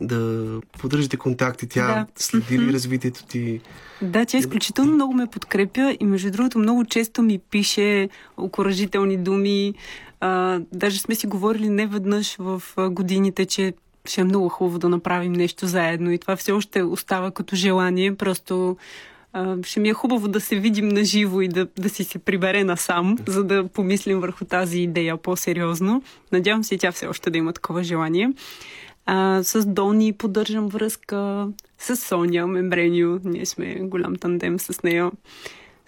[0.02, 1.68] да поддържате контакти?
[1.68, 2.06] Тя да.
[2.16, 3.62] следи ли развитието ти?
[4.02, 9.74] Да, тя изключително много ме подкрепя и между другото много често ми пише окоръжителни думи.
[10.20, 13.74] А, даже сме си говорили не веднъж в годините, че
[14.06, 18.16] ще е много хубаво да направим нещо заедно и това все още остава като желание,
[18.16, 18.78] просто
[19.34, 22.20] а, ще ми е хубаво да се видим на живо и да, да си се
[22.20, 26.04] прибере насам, за да помислим върху тази идея по-сериозно.
[26.32, 28.30] Надявам се тя все още да има такова желание.
[29.06, 31.48] А, с Дони поддържам връзка,
[31.78, 35.12] с Соня Мембренио, ние сме голям тандем с нея.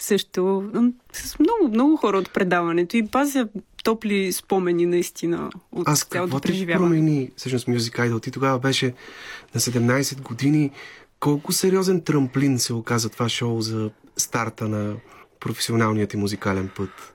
[0.04, 0.72] Също
[1.14, 3.48] с много, много хора от предаването и пазя
[3.84, 6.90] топли спомени наистина от Аз цялото преживяване.
[6.90, 8.24] промени всъщност Music Idol?
[8.24, 8.94] Ти тогава беше
[9.56, 10.72] на 17 години.
[11.20, 14.96] Колко сериозен трамплин се оказа това шоу за старта на
[15.40, 17.13] професионалният ти музикален път?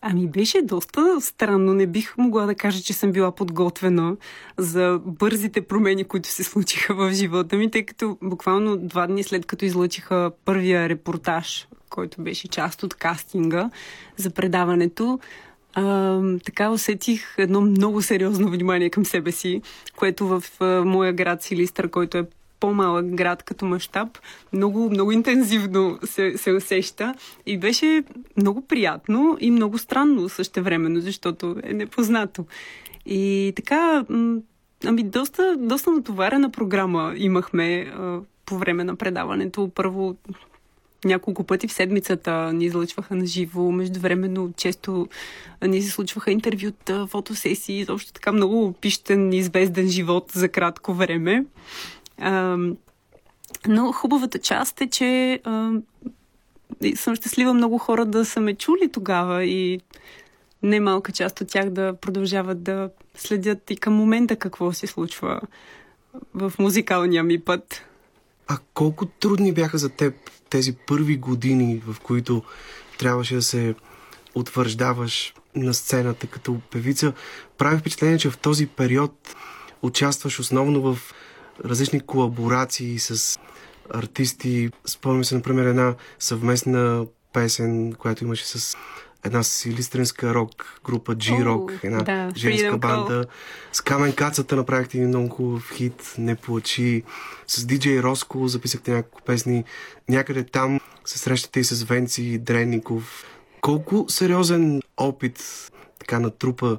[0.00, 1.74] Ами беше доста странно.
[1.74, 4.16] Не бих могла да кажа, че съм била подготвена
[4.58, 9.46] за бързите промени, които се случиха в живота ми, тъй като буквално два дни след
[9.46, 13.70] като излъчиха първия репортаж, който беше част от кастинга
[14.16, 15.18] за предаването,
[15.74, 19.62] а, така усетих едно много сериозно внимание към себе си,
[19.96, 22.26] което в а, моя град Силистър, който е
[22.60, 24.18] по-малък град като мащаб,
[24.52, 27.14] много, много интензивно се, се усеща
[27.46, 28.04] и беше
[28.36, 32.44] много приятно и много странно същевременно, защото е непознато.
[33.06, 34.04] И така,
[34.86, 39.70] ами доста, доста натоварена програма имахме а, по време на предаването.
[39.74, 40.16] Първо
[41.04, 43.70] няколко пъти в седмицата ни излъчваха на живо.
[43.70, 45.08] Междувременно често
[45.62, 51.44] ни се случваха интервюта, фотосесии, изобщо така много пищен, известен живот за кратко време.
[53.68, 55.70] Но хубавата част е, че а,
[56.96, 59.80] съм щастлива много хора да са ме чули тогава и
[60.62, 65.40] немалка част от тях да продължават да следят и към момента какво се случва
[66.34, 67.82] в музикалния ми път.
[68.48, 70.14] А колко трудни бяха за теб
[70.50, 72.42] тези първи години, в които
[72.98, 73.74] трябваше да се
[74.34, 77.12] утвърждаваш на сцената като певица?
[77.58, 79.36] Прави впечатление, че в този период
[79.82, 81.14] участваш основно в
[81.64, 83.38] различни колаборации с
[83.94, 84.70] артисти.
[84.86, 88.76] Спомням се, например, една съвместна песен, която имаше с
[89.24, 93.24] една силистринска рок група G-Rock, една да, женска банда.
[93.72, 97.02] С Камен Кацата направихте един много хубав хит, Не плачи.
[97.46, 99.64] С DJ Роско записахте няколко песни.
[100.08, 103.24] Някъде там се срещате и с Венци Дренников.
[103.60, 106.78] Колко сериозен опит така натрупа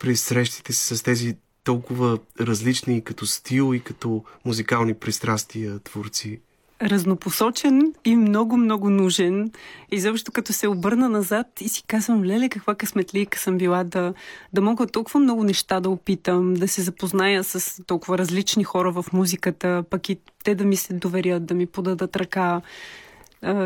[0.00, 6.40] при срещите си с тези толкова различни като стил и като музикални пристрастия творци?
[6.82, 9.50] разнопосочен и много-много нужен.
[9.92, 14.14] И защо като се обърна назад и си казвам, леле, каква късметлийка съм била да,
[14.52, 19.04] да мога толкова много неща да опитам, да се запозная с толкова различни хора в
[19.12, 22.60] музиката, пък и те да ми се доверят, да ми подадат ръка.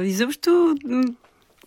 [0.02, 0.74] И защо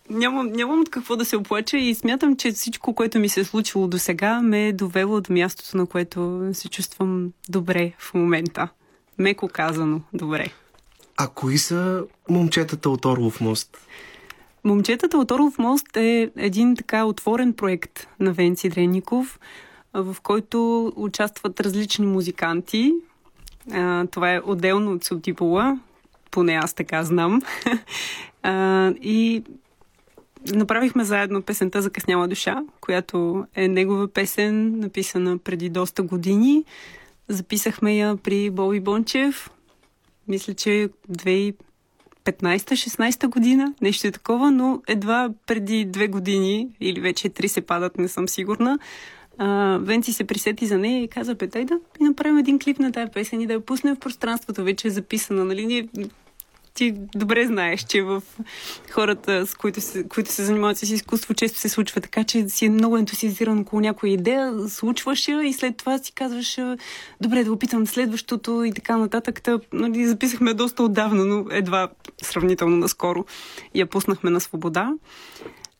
[0.09, 3.43] нямам, нямам от какво да се оплача и смятам, че всичко, което ми се е
[3.43, 8.69] случило до сега, ме е довело до мястото, на което се чувствам добре в момента.
[9.17, 10.47] Меко казано, добре.
[11.17, 13.77] А кои са момчетата от Орлов мост?
[14.63, 19.39] Момчетата от Орлов мост е един така отворен проект на Венци Дренников,
[19.93, 22.93] в който участват различни музиканти.
[24.11, 25.79] Това е отделно от Субтипола,
[26.31, 27.41] поне аз така знам.
[29.01, 29.43] И
[30.53, 36.63] направихме заедно песента Закъсняла душа, която е негова песен, написана преди доста години.
[37.27, 39.49] Записахме я при Боби Бончев,
[40.27, 47.47] мисля, че 2015-16 година, нещо е такова, но едва преди две години, или вече три
[47.47, 48.79] се падат, не съм сигурна,
[49.79, 53.11] Венци се присети за нея и каза, бе, дай да направим един клип на тази
[53.11, 54.63] песен и да я пуснем в пространството.
[54.63, 55.65] Вече е записана, нали?
[55.65, 55.87] Ние
[56.77, 58.23] ти добре знаеш, че в
[58.91, 62.65] хората, с които се, които се занимават с изкуство, често се случва така, че си
[62.65, 66.59] е много ентусиазиран около някоя идея, случваш я и след това си казваш,
[67.21, 69.41] добре, да опитам следващото и така нататък.
[69.41, 71.89] Та, нали, записахме доста отдавна, но едва
[72.21, 73.25] сравнително наскоро
[73.75, 74.93] я пуснахме на свобода.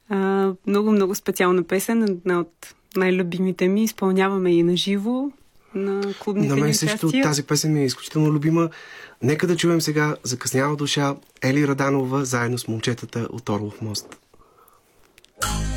[0.10, 3.84] А, много, много специална песен, една от най-любимите ми.
[3.84, 5.30] Изпълняваме и на живо
[5.76, 8.70] на клубните На мен също тази песен ми е изключително любима.
[9.22, 14.18] Нека да чуем сега Закъснява душа Ели Раданова заедно с момчетата от Орлов мост.
[15.42, 15.77] сте с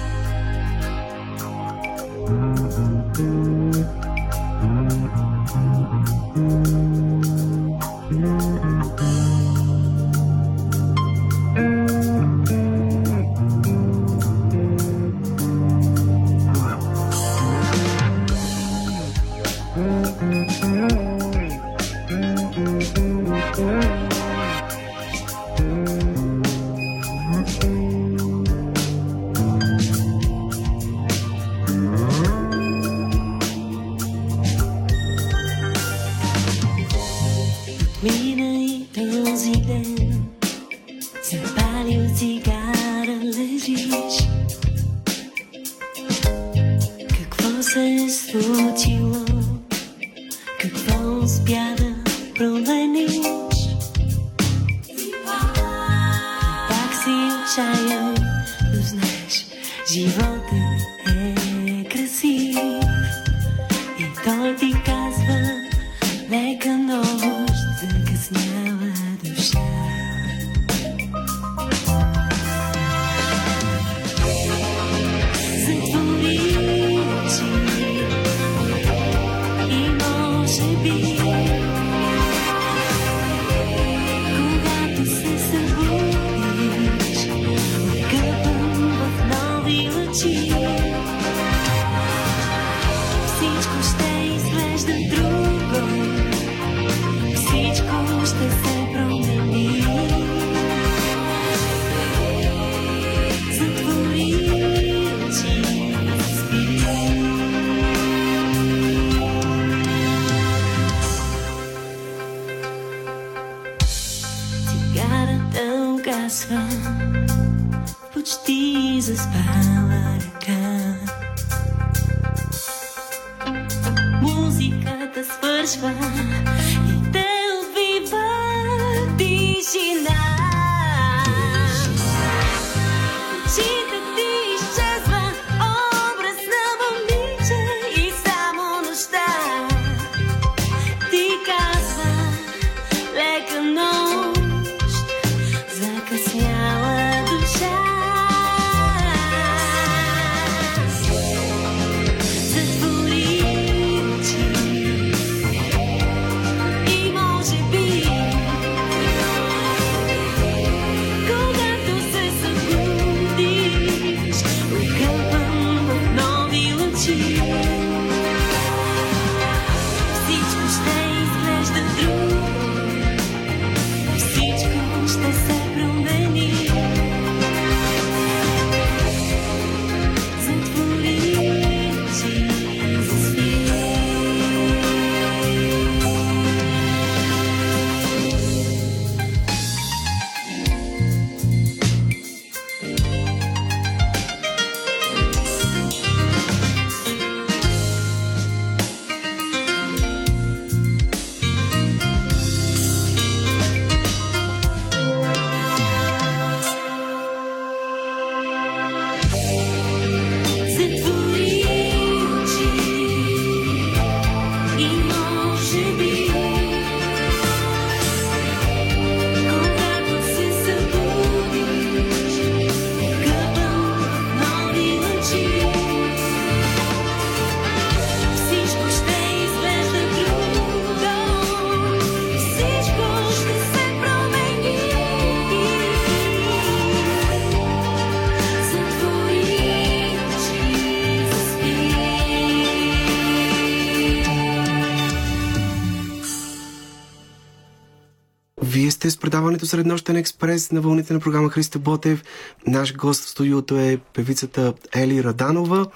[249.61, 252.25] предаването Среднощен експрес на вълните на програма Христо Ботев.
[252.67, 255.87] Наш гост в студиото е певицата Ели Раданова.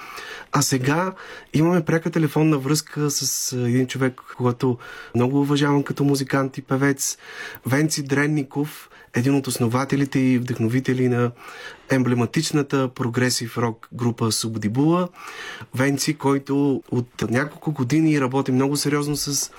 [0.53, 1.12] А сега
[1.55, 4.79] имаме пряка телефонна връзка с един човек, когато
[5.15, 7.19] много уважавам като музикант и певец,
[7.67, 11.31] Венци Дренников, един от основателите и вдъхновители на
[11.91, 15.09] емблематичната прогресив рок група Субдибула.
[15.74, 19.53] Венци, който от няколко години работи много сериозно с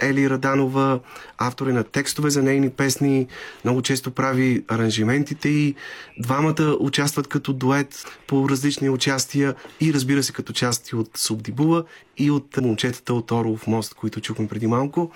[0.00, 1.00] Ели Раданова,
[1.38, 3.26] автор е на текстове за нейни песни,
[3.64, 5.74] много често прави аранжиментите и
[6.18, 11.84] двамата участват като дует по различни участия и разбира се като части от Субдибула
[12.18, 15.10] и от момчетата от Орлов мост, които чухме преди малко.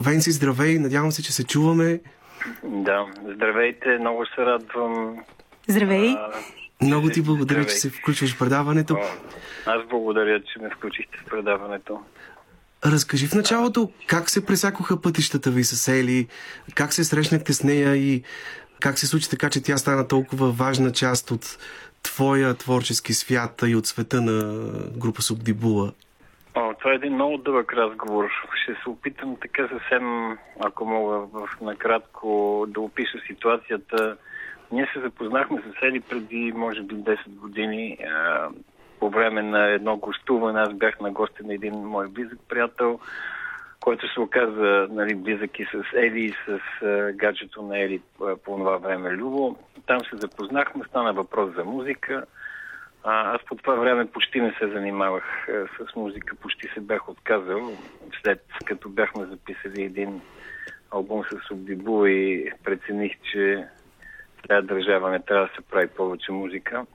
[0.00, 2.00] Венци, здравей, надявам се, че се чуваме.
[2.64, 5.16] Да, здравейте, много се радвам.
[5.68, 6.14] Здравей.
[6.14, 6.30] А,
[6.82, 7.74] много ти благодаря, здравей.
[7.74, 8.98] че се включваш в предаването.
[9.66, 12.00] Аз благодаря, че ме включихте в предаването.
[12.86, 16.28] Разкажи в началото как се пресякоха пътищата ви с Ели,
[16.74, 18.22] как се срещнахте с нея и
[18.80, 21.58] как се случи така, че тя стана толкова важна част от
[22.02, 25.92] твоя творчески свят и от света на група Субдибула?
[26.54, 28.24] О, това е един много дълъг разговор.
[28.62, 34.16] Ще се опитам така съвсем, ако мога в накратко да опиша ситуацията.
[34.74, 37.98] Ние се запознахме с Ели преди, може би, 10 години
[39.00, 40.60] по време на едно гостуване.
[40.60, 43.00] Аз бях на гости на един мой близък приятел,
[43.80, 46.60] който се оказа нали, близък и с Ели и с
[47.14, 49.56] гаджето на Ели по това време Любо.
[49.86, 52.24] Там се запознахме, стана въпрос за музика.
[53.04, 55.48] Аз по това време почти не се занимавах
[55.78, 57.72] с музика, почти се бях отказал,
[58.22, 60.20] след като бяхме записали един
[60.90, 63.66] албум с Обдибу и прецених, че
[64.48, 66.86] трябва държава не трябва да се прави повече музика.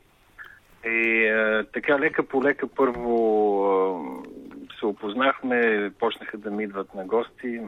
[0.85, 3.15] И а, така лека по лека първо
[3.65, 7.61] а, се опознахме, почнаха да ми идват на гости,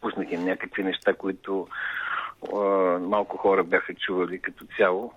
[0.00, 1.68] пуснах им някакви неща, които
[2.54, 2.58] а,
[2.98, 5.12] малко хора бяха чували като цяло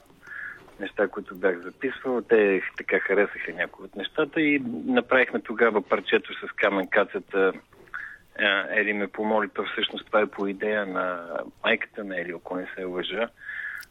[0.82, 2.22] неща, които бях записвал.
[2.22, 7.54] Те така харесаха някои от нещата и направихме тогава парчето с Камен Кацата.
[8.70, 12.68] Ели ме помоли, то всъщност това е по идея на майката на Ели, ако не
[12.76, 13.30] се лъжа.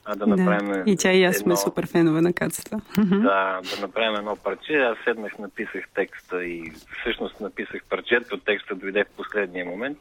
[0.04, 0.72] А да направим.
[0.72, 0.82] Да.
[0.86, 1.56] И тя и аз едно...
[1.56, 2.80] сме супер фенове на кацата.
[2.96, 4.74] Да, да направим едно парче.
[4.74, 8.38] Аз седнах, написах текста и всъщност написах парчето.
[8.38, 9.98] Текста дойде в последния момент.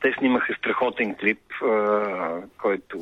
[0.00, 1.40] Те снимаха страхотен клип,
[2.58, 2.98] който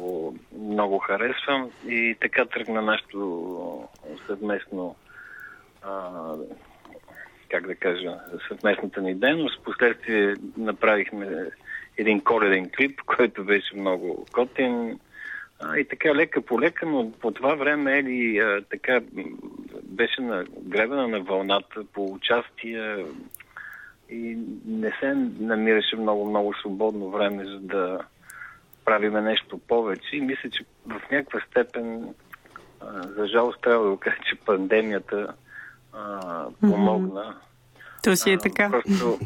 [0.59, 3.89] много харесвам и така тръгна нашето
[4.27, 4.97] съвместно
[7.51, 9.65] как да кажа, съвместната ни дейност.
[9.65, 11.47] Последствие направихме
[11.99, 14.99] един коледен клип, който беше много готин.
[15.79, 19.01] И така лека по лека, но по това време Ели така
[19.83, 23.05] беше на гребена на вълната по участие,
[24.13, 27.99] и не се намираше много-много свободно време, за да
[28.85, 30.17] правиме нещо повече.
[30.17, 32.15] И мисля, че в някаква степен,
[32.81, 35.35] а, за жалост трябва да кажа, че пандемията
[35.93, 37.25] а, помогна.
[37.25, 37.52] Mm-hmm.
[38.03, 38.71] То си е така.
[38.71, 39.19] просто,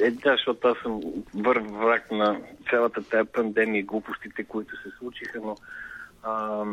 [0.00, 1.00] е, да, защото аз съм
[1.34, 2.40] върв враг на
[2.70, 5.56] цялата тая пандемия и глупостите, които се случиха, но
[6.22, 6.64] а,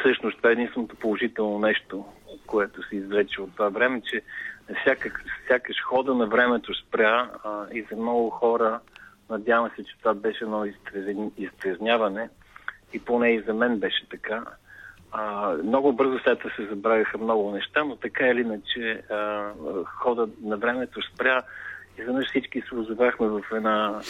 [0.00, 2.04] всъщност това е единственото положително нещо,
[2.46, 4.22] което се извлече от това време, че
[4.84, 5.12] сякаш,
[5.48, 8.80] сякаш хода на времето спря а, и за много хора
[9.30, 10.66] надявам се, че това беше едно
[11.36, 12.28] изтрезняване
[12.92, 14.44] и поне и за мен беше така.
[15.12, 19.44] А, много бързо след това се забравиха много неща, но така или иначе а,
[19.84, 21.42] хода на времето спря
[21.98, 24.00] и заднъж всички се озовахме в една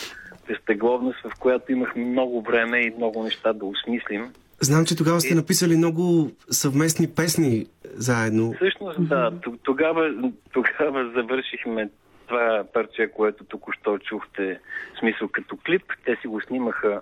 [0.49, 4.33] безтегловност, в която имахме много време и много неща да осмислим.
[4.61, 8.53] Знам, че тогава сте написали много съвместни песни заедно.
[8.53, 9.33] Всъщност, да.
[9.63, 11.91] Тогава, тогава завършихме
[12.27, 14.61] това парче, което току-що чухте,
[14.95, 15.83] в смисъл като клип.
[16.05, 17.01] Те си го снимаха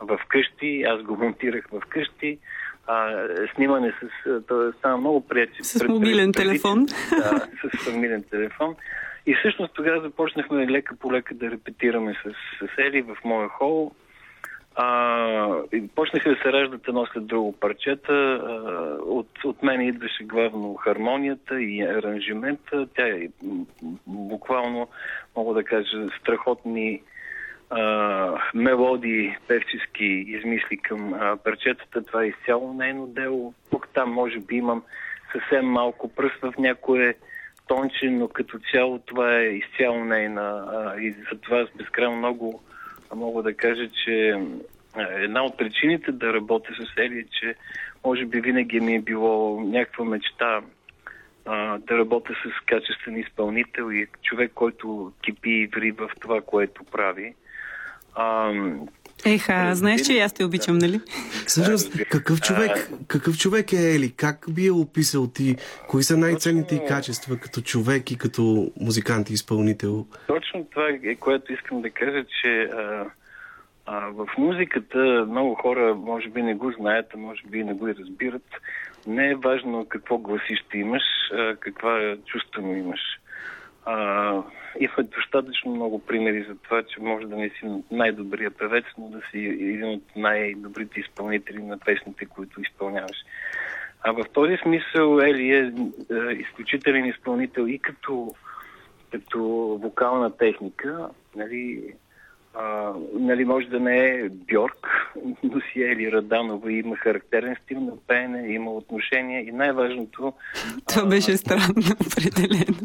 [0.00, 2.38] в къщи, аз го монтирах в къщи.
[2.86, 4.40] А, снимане с...
[4.46, 5.64] То стана много приятел.
[5.64, 6.86] С мобилен телефон.
[7.10, 7.46] Да,
[7.82, 8.74] с мобилен телефон.
[9.26, 12.30] И всъщност тогава започнахме лека по лека да репетираме с,
[12.66, 13.92] с Ели в моя хол.
[14.76, 15.62] А,
[15.94, 18.12] почнаха да се раждат едно след друго парчета.
[18.12, 18.50] А,
[19.02, 22.86] от, от мен идваше главно хармонията и аранжимента.
[22.96, 23.28] Тя е
[24.06, 24.88] буквално,
[25.36, 27.02] мога да кажа, страхотни
[27.70, 32.02] а, мелодии певчески измисли към а, парчетата.
[32.02, 33.54] Това е изцяло нейно дело.
[33.70, 34.82] Тук там може би имам
[35.32, 37.14] съвсем малко пръст в някое
[37.66, 40.64] тонче, но като цяло това е изцяло нейна.
[40.72, 42.62] А, и затова аз безкрайно много
[43.14, 44.40] мога да кажа, че
[44.96, 47.54] една от причините да работя с Ели е, че
[48.04, 50.60] може би винаги ми е било някаква мечта
[51.46, 56.84] а, да работя с качествен изпълнител и човек, който кипи и ври в това, което
[56.84, 57.34] прави.
[58.14, 58.52] А,
[59.26, 61.00] Еха, знаеш, че и аз те обичам, нали?
[61.46, 64.12] Всъщност, какъв човек, какъв човек е Ели?
[64.16, 65.56] Как би я описал ти?
[65.88, 70.06] Кои са най-ценните и качества като човек и като музикант и изпълнител?
[70.26, 73.06] Точно това е, което искам да кажа, че а,
[73.86, 77.88] а, в музиката много хора може би не го знаят, а може би не го
[77.88, 78.46] и разбират.
[79.06, 81.02] Не е важно какво гласище имаш,
[81.32, 83.00] а, каква чувствено имаш.
[83.86, 84.42] А,
[84.80, 89.20] има достатъчно много примери за това, че може да не си най-добрия певец, но да
[89.30, 93.16] си един от най-добрите изпълнители на песните, които изпълняваш.
[94.02, 95.72] А в този смисъл Ели е,
[96.14, 98.34] е изключителен изпълнител и като,
[99.12, 99.40] като
[99.82, 101.94] вокална техника, нали,
[102.54, 104.88] а, нали, може да не е Бьорк,
[105.42, 110.32] но си е Ели Раданова и има характерен стил на пеене, има отношение и най-важното...
[110.88, 111.74] Това беше странно,
[112.06, 112.78] определено.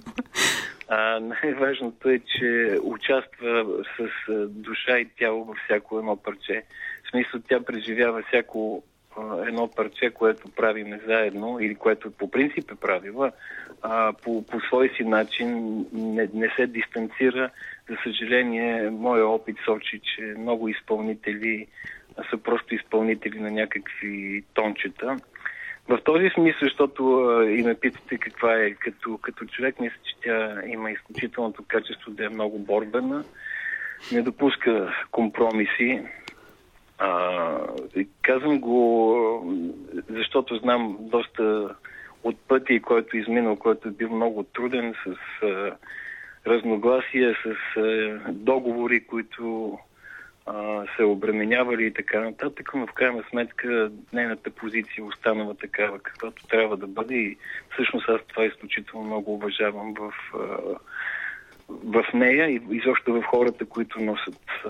[0.91, 3.65] А, най-важното е, че участва
[3.97, 4.09] с
[4.47, 6.63] душа и тяло във всяко едно парче.
[7.05, 8.83] В смисъл, тя преживява всяко
[9.47, 13.31] едно парче, което правиме заедно или което по принцип е правила,
[13.81, 17.49] а, по, по свой си начин не, не се дистанцира.
[17.89, 21.67] За съжаление, моя опит сочи, че много изпълнители
[22.29, 25.17] са просто изпълнители на някакви тончета.
[25.89, 27.03] В този смисъл, защото
[27.49, 32.25] и ме питате каква е като, като човек, мисля, че тя има изключителното качество да
[32.25, 33.23] е много борбена,
[34.11, 36.01] не допуска компромиси.
[36.97, 37.49] А,
[38.21, 39.55] казвам го,
[40.09, 41.75] защото знам доста
[42.23, 45.15] от пъти, който е изминал, който е бил много труден, с
[45.45, 45.71] а,
[46.47, 49.77] разногласия, с а, договори, които
[50.49, 56.47] а, се обременявали и така нататък, но в крайна сметка нейната позиция останала такава, каквато
[56.47, 57.37] трябва да бъде и
[57.73, 60.37] всъщност аз това изключително много уважавам в, а,
[61.83, 64.69] в нея и изобщо в хората, които носят а,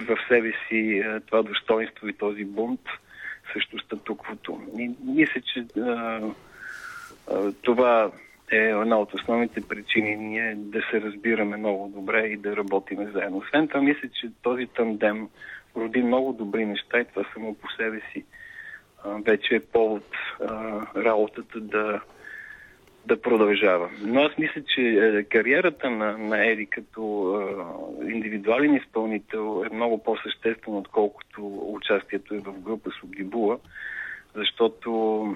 [0.00, 2.80] в себе си а, това достоинство и този бунт
[3.52, 4.60] срещу статуквото.
[4.78, 6.20] И мисля, че а,
[7.30, 8.10] а, това
[8.56, 13.38] е една от основните причини ние да се разбираме много добре и да работиме заедно.
[13.38, 15.28] Освен това, мисля, че този тандем
[15.76, 18.24] роди много добри неща и това само по себе си
[19.04, 20.04] вече е повод
[20.40, 22.00] а, работата да,
[23.06, 23.90] да продължава.
[24.00, 30.02] Но аз мисля, че е, кариерата на, на Еди като а, индивидуален изпълнител е много
[30.02, 33.58] по-съществена, отколкото участието е в група Субдибула,
[34.34, 35.26] защото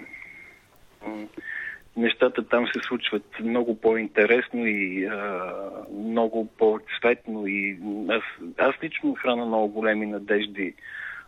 [1.99, 5.53] нещата там се случват много по-интересно и а,
[5.99, 7.79] много по-цветно и
[8.09, 8.23] аз,
[8.59, 10.75] аз лично храна много големи надежди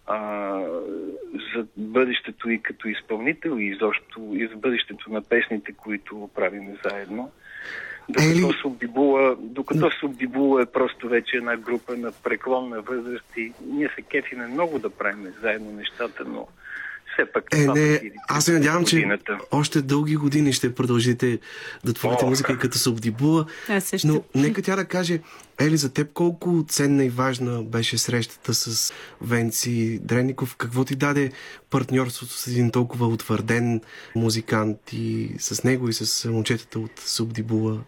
[0.06, 0.60] а,
[1.54, 7.30] за бъдещето и като изпълнител и изобщо и за бъдещето на песните, които правим заедно.
[8.08, 8.52] Докато.
[8.62, 14.46] Субдибула, докато Субдибула е просто вече една група на преклонна възраст и ние се кефиме
[14.46, 16.48] много да правим заедно нещата, но
[17.20, 17.44] все пак.
[17.54, 19.08] Е, не, аз се надявам, че
[19.50, 21.38] още дълги години ще продължите
[21.84, 23.46] да творите музика и като Субдибула.
[24.04, 25.20] Но нека тя да каже,
[25.60, 30.56] Ели, за теб колко ценна и важна беше срещата с Венци Дреников?
[30.56, 31.32] Какво ти даде
[31.70, 33.80] партньорството с един толкова утвърден
[34.16, 37.78] музикант и с него и с момчетата от Субдибула?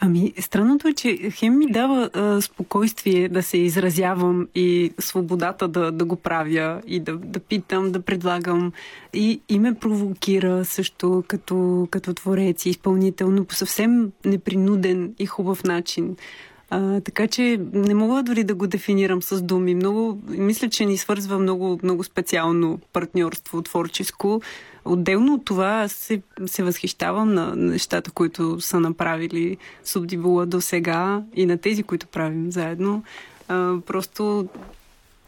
[0.00, 5.92] Ами, странното е, че хем ми дава а, спокойствие да се изразявам и свободата да,
[5.92, 8.72] да го правя и да, да питам, да предлагам.
[9.12, 15.26] И, и ме провокира също като, като творец и изпълнител, но по съвсем непринуден и
[15.26, 16.16] хубав начин.
[16.70, 19.74] А, така че не мога дори да го дефинирам с думи.
[19.74, 24.42] Много, мисля, че ни свързва много, много специално партньорство творческо.
[24.84, 31.46] Отделно от това се, се възхищавам на нещата, които са направили Субдибула до сега и
[31.46, 33.02] на тези, които правим заедно.
[33.48, 34.48] А, просто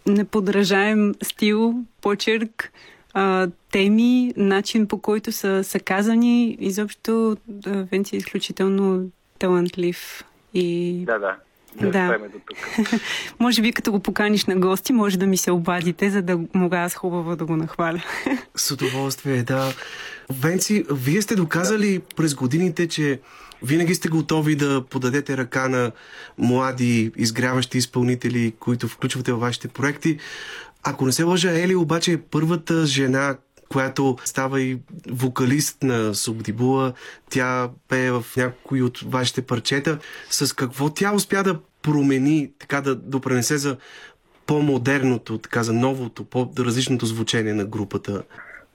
[0.06, 2.72] неподражаем стил, почерк,
[3.14, 6.56] а, теми, начин по който са, са казани.
[6.60, 7.36] Изобщо
[7.66, 10.24] Венци е изключително талантлив
[10.58, 11.36] и да, да.
[11.80, 12.18] Да, да.
[12.18, 12.58] До тук.
[13.40, 16.78] може би като го поканиш на гости, може да ми се обадите, за да мога
[16.78, 18.02] аз хубаво да го нахваля.
[18.56, 19.72] С удоволствие, да.
[20.30, 22.04] Венци, вие сте доказали да.
[22.16, 23.20] през годините, че
[23.62, 25.92] винаги сте готови да подадете ръка на
[26.38, 30.18] млади, изгряващи изпълнители, които включвате във вашите проекти.
[30.82, 33.36] Ако не се лъжа, Ели обаче е първата жена,
[33.68, 34.78] която става и
[35.10, 36.92] вокалист на Субдибула.
[37.30, 39.98] Тя пее в някои от вашите парчета.
[40.30, 43.76] С какво тя успя да промени, така да допренесе за
[44.46, 48.22] по-модерното, така за новото, по-различното звучение на групата?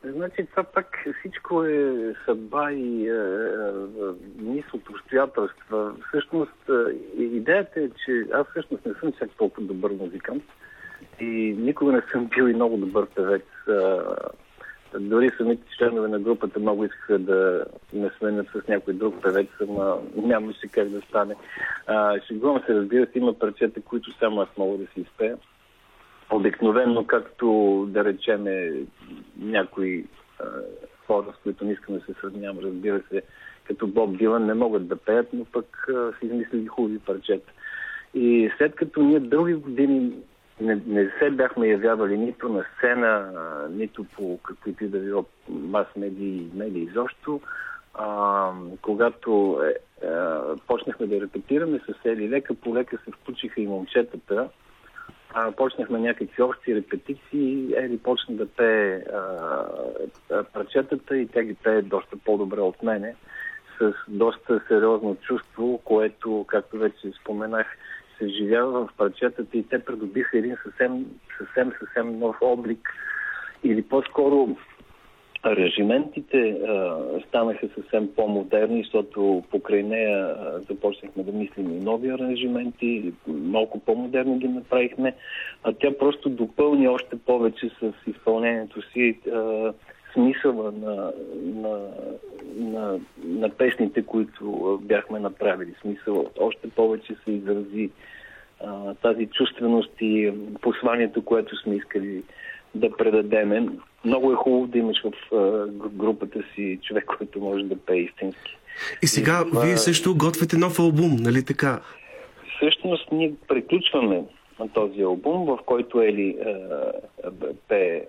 [0.06, 3.24] Значи това пак всичко е съдба и е, е,
[4.44, 5.96] низ от обстоятелства.
[6.08, 10.44] Всъщност е, идеята е, че аз всъщност не съм чак толкова добър музикант
[11.20, 13.44] и никога не съм бил и много добър певец.
[15.00, 19.98] Дори самите членове на групата много искаха да ме сменят с някой друг певец, ама
[20.16, 21.36] нямаше как да стане.
[22.28, 25.38] шегувам се, разбира се, има парчета, които само аз мога да си изпея.
[26.32, 27.48] Обикновено, както
[27.90, 28.72] да речеме
[29.38, 30.06] някои
[30.40, 30.46] а,
[31.08, 33.22] хора, с които не искам да се сравнявам, разбира се,
[33.64, 37.52] като Боб Дилан, не могат да пеят, но пък а, си измислили хубави парчета.
[38.14, 40.14] И след като ние дълги години
[40.62, 43.32] не, не се бяхме явявали нито на сцена,
[43.70, 47.42] нито по каквито и да било мас-медии медии изобщо.
[47.94, 48.52] А,
[48.82, 50.10] когато е, е,
[50.68, 54.50] почнахме да репетираме с Ели, лека по лека се включиха и момчетата.
[55.34, 57.74] А, почнахме някакви общи репетиции.
[57.78, 59.04] Ели почна да пее
[60.54, 63.16] парчетата и тя ги пее доста по-добре от мене
[63.80, 67.68] с доста сериозно чувство, което, както вече споменах,
[68.24, 71.06] се изживява в парчетата и те придобиха един съвсем,
[71.38, 72.90] съвсем, съвсем нов облик.
[73.64, 74.58] Или по-скоро
[75.44, 76.98] аранжиментите а,
[77.28, 84.40] станаха съвсем по-модерни, защото покрай нея а, започнахме да мислим и нови аранжименти, малко по-модерни
[84.40, 85.16] ги направихме,
[85.64, 89.74] а тя просто допълни още повече с изпълнението си а,
[90.14, 91.12] смисъла на,
[91.44, 91.90] на,
[92.56, 95.74] на, на песните, които бяхме направили.
[95.82, 97.90] Смисъл още повече се изрази
[98.64, 102.24] а, тази чувственост и посланието, което сме искали
[102.76, 103.68] да предадеме.
[104.06, 108.58] Много е хубаво да имаш в а, групата си човек, който може да пее истински.
[109.02, 109.62] И сега и това...
[109.62, 111.82] вие също готвите нов албум, нали така?
[112.56, 114.24] Всъщност ние приключваме
[114.60, 116.38] на този албум, в който Ели
[117.68, 118.02] пее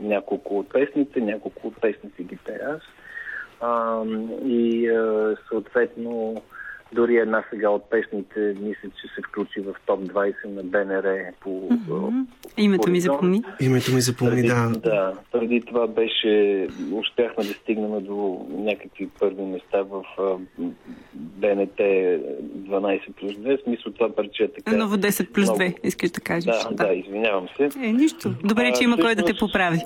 [0.00, 2.80] няколко от песните, няколко от песните ги аз.
[4.44, 6.42] И а, съответно
[6.92, 11.48] дори една сега от песните мисля, че се включи в топ 20 на БНР по...
[11.48, 12.26] Mm-hmm.
[12.56, 13.42] Името ми запомни.
[13.60, 14.68] Името ми запомни, да.
[14.68, 16.68] Да, преди това беше...
[16.92, 20.04] Успяхме да стигнем до някакви първи места в
[21.14, 23.60] БНТ 12 плюс 2.
[23.60, 24.76] В смисъл това парче е така...
[24.76, 26.44] Ново 10 плюс 2, искаш да кажеш.
[26.44, 27.68] Да, да, да, извинявам се.
[27.82, 28.34] Е, нищо.
[28.44, 29.78] Добре, а, че има кой да те поправи.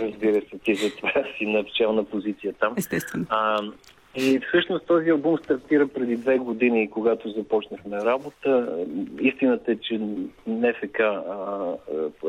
[0.00, 2.74] Разбира се, ти за това си на пчелна позиция там.
[2.76, 3.24] Естествено.
[3.28, 3.58] А,
[4.16, 8.78] и всъщност този албум стартира преди две години, когато започнахме работа.
[9.20, 10.00] Истината е, че
[11.04, 11.76] а,
[12.24, 12.28] а,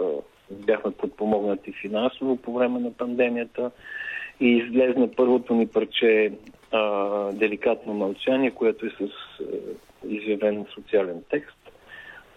[0.52, 3.72] бяхме подпомогнати финансово по време на пандемията
[4.40, 6.32] и излезна първото ни парче
[6.72, 9.44] а, Деликатно мълчание, което е с а,
[10.08, 11.63] изявен социален текст.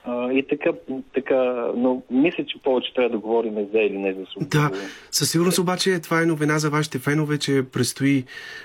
[0.06, 0.70] А, и така,
[1.14, 1.34] така,
[1.76, 4.70] но мисля, че повече трябва да говорим за или не за Субдибула.
[4.70, 4.78] Да,
[5.10, 8.24] със сигурност обаче това е новина за вашите фенове, че предстои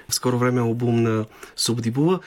[0.09, 1.25] в скоро време албум на
[1.55, 2.19] Субдибула.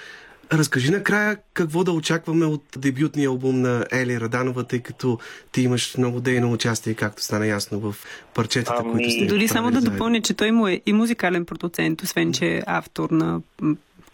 [0.52, 5.18] Разкажи накрая какво да очакваме от дебютния албум на Ели Раданова, тъй като
[5.52, 7.94] ти имаш много дейно участие, както стана ясно в
[8.34, 8.92] парчетата, ами...
[8.92, 12.46] които сте Дори само да допълня, че той му е и музикален продуцент, освен че
[12.46, 13.40] е автор на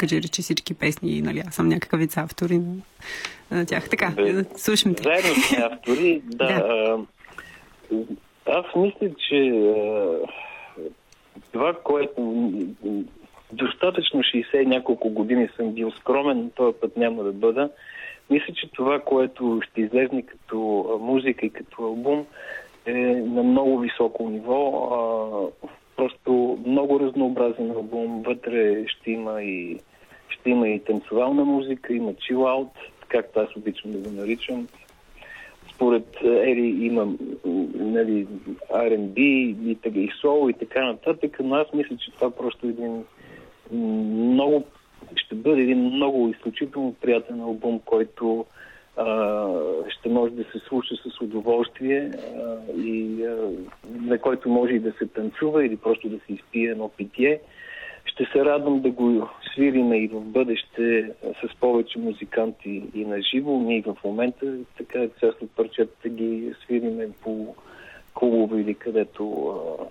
[0.00, 2.60] кажи речи всички песни, нали, аз съм някакъв вид автор и
[3.50, 3.88] на тях.
[3.90, 5.02] Така, Бе, слушам те.
[5.02, 6.46] Заедно с автори, да.
[6.46, 6.98] да.
[8.46, 9.52] Аз мисля, че
[11.52, 12.52] това, което
[13.52, 17.70] достатъчно 60 няколко години съм бил скромен, но този път няма да бъда.
[18.30, 20.58] Мисля, че това, което ще излезне като
[21.00, 22.26] музика и като албум
[22.86, 25.52] е на много високо ниво.
[25.96, 28.22] просто много разнообразен албум.
[28.22, 29.78] Вътре ще има и
[30.40, 32.72] ще има и танцовална музика, има чилаут,
[33.08, 34.68] както аз обичам да го наричам.
[35.74, 37.12] Според Ери има
[37.74, 38.26] нали,
[38.70, 43.04] R&B и, и соло и така нататък, но аз мисля, че това просто е един
[43.72, 44.64] много
[45.16, 48.46] ще бъде един много изключително приятен албум, който
[48.96, 49.46] а,
[49.88, 53.36] ще може да се слуша с удоволствие а, и а,
[54.00, 57.40] на който може и да се танцува или просто да се изпие едно питие.
[58.20, 63.58] Ще се радвам да го свириме и в бъдеще с повече музиканти и на живо.
[63.58, 64.46] Ние в момента
[64.78, 67.54] така част от парчетата ги свириме по
[68.14, 69.84] клубове или където а,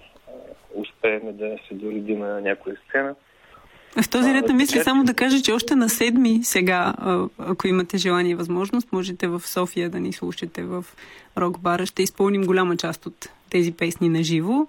[0.75, 3.15] успеем да се доредим на някоя сцена.
[4.01, 6.93] В този ред на мисли само да кажа, че още на седми сега,
[7.38, 10.86] ако имате желание и възможност, можете в София да ни слушате в
[11.38, 11.86] рок бара.
[11.86, 14.67] Ще изпълним голяма част от тези песни на живо.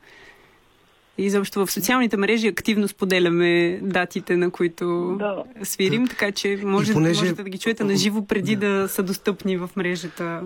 [1.18, 5.44] И заобщо в социалните мрежи активно споделяме датите, на които да.
[5.62, 7.20] свирим, така че може, понеже...
[7.20, 8.68] можете да ги чуете на живо преди да.
[8.68, 10.42] да са достъпни в мрежата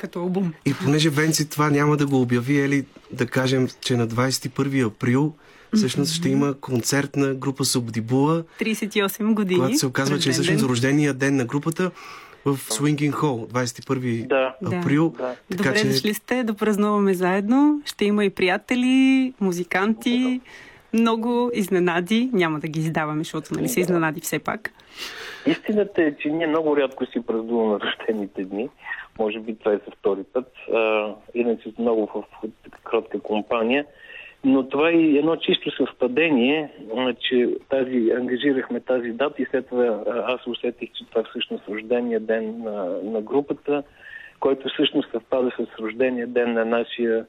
[0.00, 0.52] като албум.
[0.66, 5.34] И понеже Венци това няма да го обяви, ели да кажем, че на 21 април
[5.76, 8.44] всъщност ще има концерт на група Субдибула.
[8.60, 9.60] 38 години.
[9.60, 11.90] Когато се оказва, че е всъщност рождения ден на групата.
[12.44, 14.54] В Swinging Hall 21 Да.
[14.76, 15.10] април.
[15.10, 15.34] Да.
[15.50, 17.80] Така Добре че дошли сте да празнуваме заедно.
[17.84, 20.40] Ще има и приятели, музиканти,
[20.92, 22.30] много изненади.
[22.32, 24.72] Няма да ги издаваме, защото нали се изненади все пак.
[25.46, 28.68] Истината е, че ние много рядко си празнуваме рождените дни.
[29.18, 30.52] Може би това е за втори път.
[30.74, 32.48] А, иначе много в
[32.84, 33.84] кратка компания.
[34.44, 36.70] Но това е едно чисто съвпадение,
[37.20, 42.62] че тази, ангажирахме тази дата и след това аз усетих, че това всъщност рождения ден
[42.62, 43.82] на, на групата,
[44.40, 47.26] който всъщност съвпада с рождения ден на нашия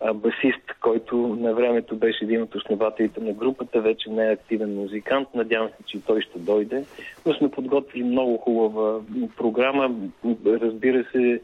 [0.00, 4.74] а, басист, който на времето беше един от основателите на групата, вече не е активен
[4.74, 5.28] музикант.
[5.34, 6.84] Надявам се, че той ще дойде.
[7.26, 9.00] Но сме подготвили много хубава
[9.36, 9.90] програма.
[10.46, 11.40] Разбира се,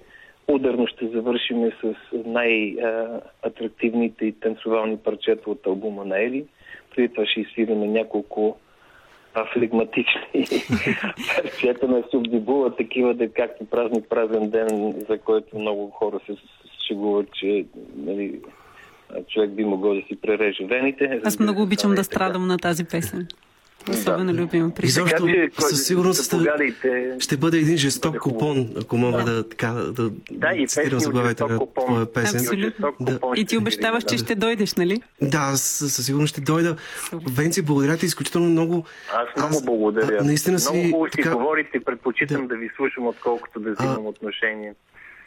[0.49, 6.45] ударно ще завършим с най-атрактивните и танцовални парчета от албума на Ели.
[6.97, 8.57] Преди това ще изсвираме няколко
[9.53, 10.20] флегматични
[11.42, 16.36] парчета на Субдибула, такива да както празник празен ден, за който много хора се
[16.88, 17.64] шегуват, че
[17.97, 18.40] нали,
[19.28, 21.20] човек би могъл да си пререже вените.
[21.24, 23.28] Аз много обичам да страдам на тази песен.
[23.91, 27.16] Особено любима при Изобщо, че, със сигурност заповядайте.
[27.18, 31.59] ще бъде един жесток купон, ако мога да, така, да, Да, и цитирам заглавието на
[31.76, 32.41] твоя песен.
[32.41, 32.93] Абсолютно.
[33.01, 33.18] Да.
[33.37, 34.18] И ти обещаваш, че да.
[34.18, 35.03] ще дойдеш, нали?
[35.22, 36.76] Да, аз със сигурност ще дойда.
[37.30, 38.85] Венци, благодаря ти изключително много.
[39.12, 40.18] Аз много благодаря.
[40.20, 42.49] а, наистина си много хубаво си така- говорите, предпочитам Да.
[42.49, 42.55] да.
[42.55, 44.74] ви слушам, отколкото да взимам отношение.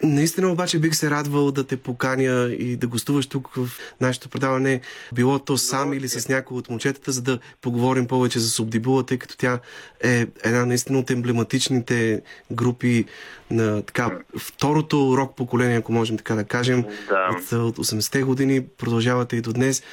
[0.03, 3.69] Наистина обаче бих се радвал да те поканя и да гостуваш тук в
[4.01, 4.81] нашето предаване,
[5.13, 9.17] било то сам или с някой от момчетата, за да поговорим повече за Субдибула, тъй
[9.17, 9.59] като тя
[10.03, 12.21] е една наистина от емблематичните
[12.51, 13.05] групи
[13.51, 17.29] на така, второто рок поколение, ако можем така да кажем, Да.
[17.31, 19.83] от, от 80-те години, продължавате и до днес.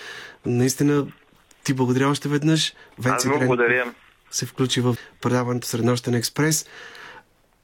[0.47, 1.07] Наистина
[1.65, 2.75] ти благодаря още веднъж.
[2.99, 3.95] Аз Венци Дрен благодаря.
[4.31, 6.67] се включи в предаването Среднощен експрес.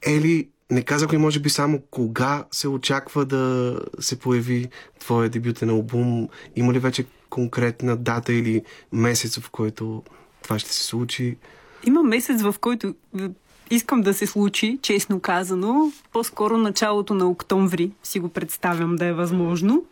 [0.02, 4.68] Ели, не казах ли може би само кога се очаква да се появи
[4.98, 6.28] твоя дебютен албум?
[6.56, 8.62] Има ли вече конкретна дата или
[8.92, 10.02] месец, в който
[10.42, 11.36] това ще се случи?
[11.84, 13.28] Има месец, в който е,
[13.70, 15.92] искам да се случи, честно казано.
[16.12, 19.84] По-скоро началото на октомври си го представям да е възможно.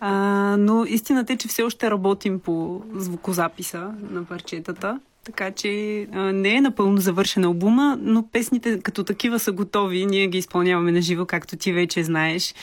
[0.00, 0.10] А,
[0.58, 5.00] но истината е, че все още работим по звукозаписа на парчетата.
[5.24, 10.06] Така че а, не е напълно завършен албума, но песните като такива са готови.
[10.06, 12.54] Ние ги изпълняваме на живо, както ти вече знаеш.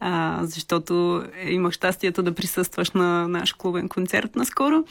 [0.00, 4.84] А, защото е, имах щастието да присъстваш на наш клубен концерт наскоро.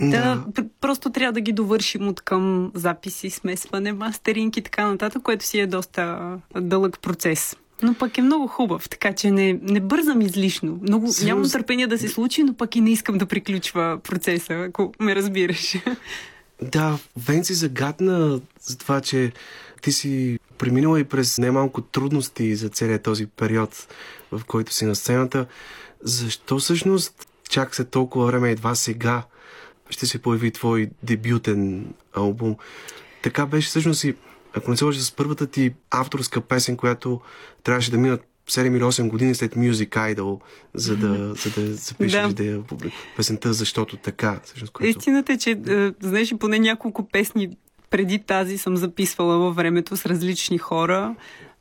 [0.00, 0.44] Да, Да.
[0.52, 5.44] пр- просто трябва да ги довършим от към записи, смесване, мастеринг и така нататък, което
[5.44, 6.18] си е доста
[6.60, 7.56] дълъг процес.
[7.82, 10.78] Но пък е много хубав, така че не, не бързам излишно.
[10.82, 14.54] Много, Сигурно нямам търпение да се случи, но пък и не искам да приключва процеса,
[14.54, 15.76] ако ме разбираш.
[16.62, 19.32] Да, Венци загадна за това, че
[19.82, 23.88] ти си преминала и през немалко трудности за целият този период,
[24.32, 25.46] в който си на сцената.
[26.02, 29.22] Защо всъщност чак след толкова време едва сега
[29.90, 32.56] ще се появи твой дебютен албум?
[33.22, 34.14] Така беше всъщност и,
[34.54, 37.20] ако не се лъжа, с първата ти авторска песен, която
[37.62, 40.40] трябваше да минат 7 или 8 години след Music Idol,
[40.74, 42.32] за да, за да запишеш Да.
[42.32, 42.44] да.
[42.44, 42.62] я
[43.16, 44.40] песента, защото така.
[44.44, 44.98] Всъщност, което...
[44.98, 47.56] Истината е, че, е, знаеш, поне няколко песни
[47.90, 51.14] преди тази съм записвала във времето с различни хора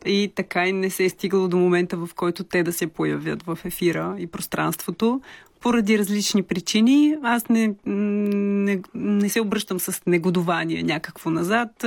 [0.05, 3.43] и така и не се е стигало до момента, в който те да се появят
[3.43, 5.21] в ефира и пространството.
[5.61, 11.85] Поради различни причини аз не, не, не се обръщам с негодование някакво назад.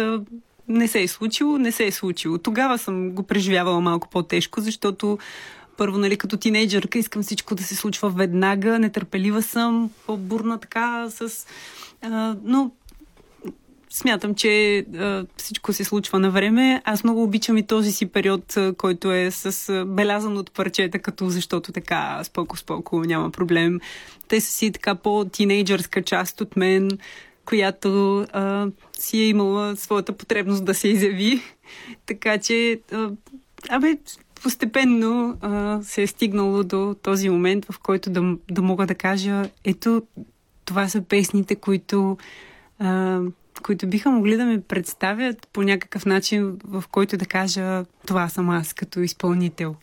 [0.72, 2.38] Не се е случило, не се е случило.
[2.38, 5.18] Тогава съм го преживявала малко по-тежко, защото
[5.76, 11.46] първо, нали, като тинейджърка искам всичко да се случва веднага, нетърпелива съм, по-бурна така, с...
[12.02, 12.70] А, но
[13.90, 16.82] смятам, че а, всичко се случва на време.
[16.84, 20.98] Аз много обичам и този си период, а, който е с а, белязан от парчета,
[20.98, 23.80] като защото така споко-споко няма проблем.
[24.28, 26.90] Те са си така по-тинейджърска част от мен,
[27.44, 28.66] която а,
[28.98, 31.42] си е имала своята потребност да се изяви.
[32.06, 33.10] Така че, а,
[33.68, 33.98] абе,
[34.42, 39.44] постепенно а, се е стигнало до този момент, в който да, да мога да кажа,
[39.64, 40.02] ето,
[40.64, 42.16] това са песните, които,
[42.78, 43.20] а,
[43.62, 48.50] които биха могли да ме представят по някакъв начин, в който да кажа, това съм
[48.50, 49.76] аз като изпълнител.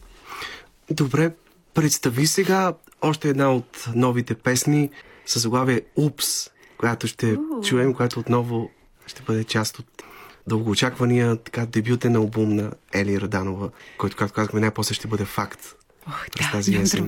[0.91, 1.31] Добре,
[1.73, 4.89] представи сега още една от новите песни
[5.25, 6.49] с заглавие Упс,
[6.79, 7.61] която ще Уу.
[7.63, 8.69] чуем, която отново
[9.07, 10.03] ще бъде част от
[10.47, 15.75] дългоочаквания така дебютен албум на Ели Раданова, който, както казахме, най-после ще бъде факт.
[16.07, 17.07] Ох, През да, тази есен.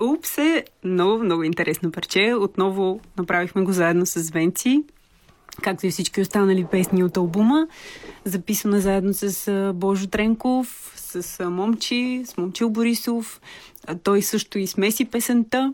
[0.00, 2.34] Упс е много, много интересно парче.
[2.34, 4.84] Отново направихме го заедно с Венци.
[5.62, 7.68] както и всички останали песни от албума.
[8.24, 13.40] Записана заедно с Божо Тренков, с Момчи, с Момчил Борисов.
[14.02, 15.72] Той също и смеси песента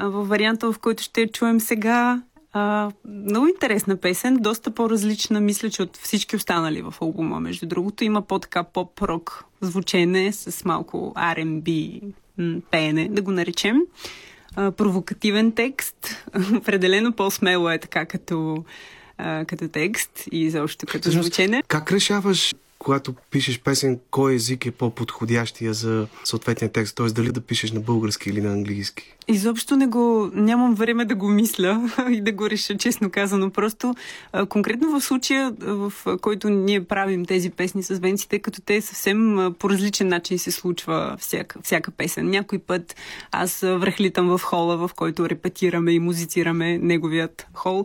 [0.00, 2.22] във варианта, в който ще чуем сега.
[2.52, 7.40] А, много интересна песен, доста по-различна, мисля, че от всички останали в албума.
[7.40, 12.00] Между другото, има по-така поп-рок звучене с малко R&B
[12.70, 13.80] пеене, да го наречем.
[14.56, 16.26] А, провокативен текст.
[16.56, 18.64] Определено по-смело е така като,
[19.18, 21.62] а, като текст и защо като звучене.
[21.68, 26.96] Как решаваш когато пишеш песен, кой език е по-подходящия за съответния текст?
[26.96, 27.06] Т.е.
[27.06, 29.14] дали да пишеш на български или на английски?
[29.28, 33.50] Изобщо не го, нямам време да го мисля и да го реша, честно казано.
[33.50, 33.94] Просто
[34.48, 39.70] конкретно в случая, в който ние правим тези песни с венците, като те съвсем по
[39.70, 42.30] различен начин се случва всяка, всяка песен.
[42.30, 42.96] Някой път
[43.32, 47.84] аз връхлитам в хола, в който репетираме и музицираме неговият хол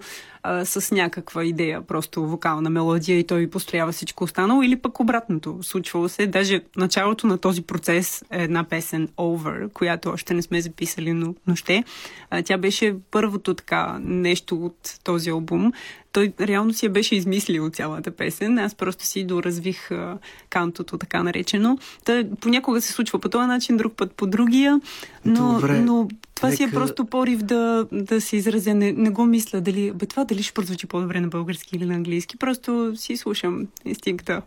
[0.50, 4.64] а, с някаква идея, просто вокална мелодия и той построява всичко останало.
[4.64, 5.60] Или пък обратното.
[5.62, 6.28] Случвало се.
[6.28, 11.36] Даже началото на този процес е една песен Over, която още не сме записали, но,
[11.48, 11.84] но ще.
[12.30, 15.74] А, тя беше първото така нещо от този албум
[16.12, 18.60] той реално си я беше измислил цялата песен.
[18.60, 20.18] Аз просто си доразвих а,
[20.50, 21.78] кантото, така наречено.
[22.06, 24.82] Та, понякога се случва по този начин, друг път по другия,
[25.26, 25.80] но, Добре.
[25.80, 26.58] но това Нека...
[26.58, 28.74] си е просто порив да, да се изразя.
[28.74, 31.94] Не, не го мисля дали, бе, това дали ще прозвучи по-добре на български или на
[31.94, 32.38] английски.
[32.38, 34.42] Просто си слушам инстинкта.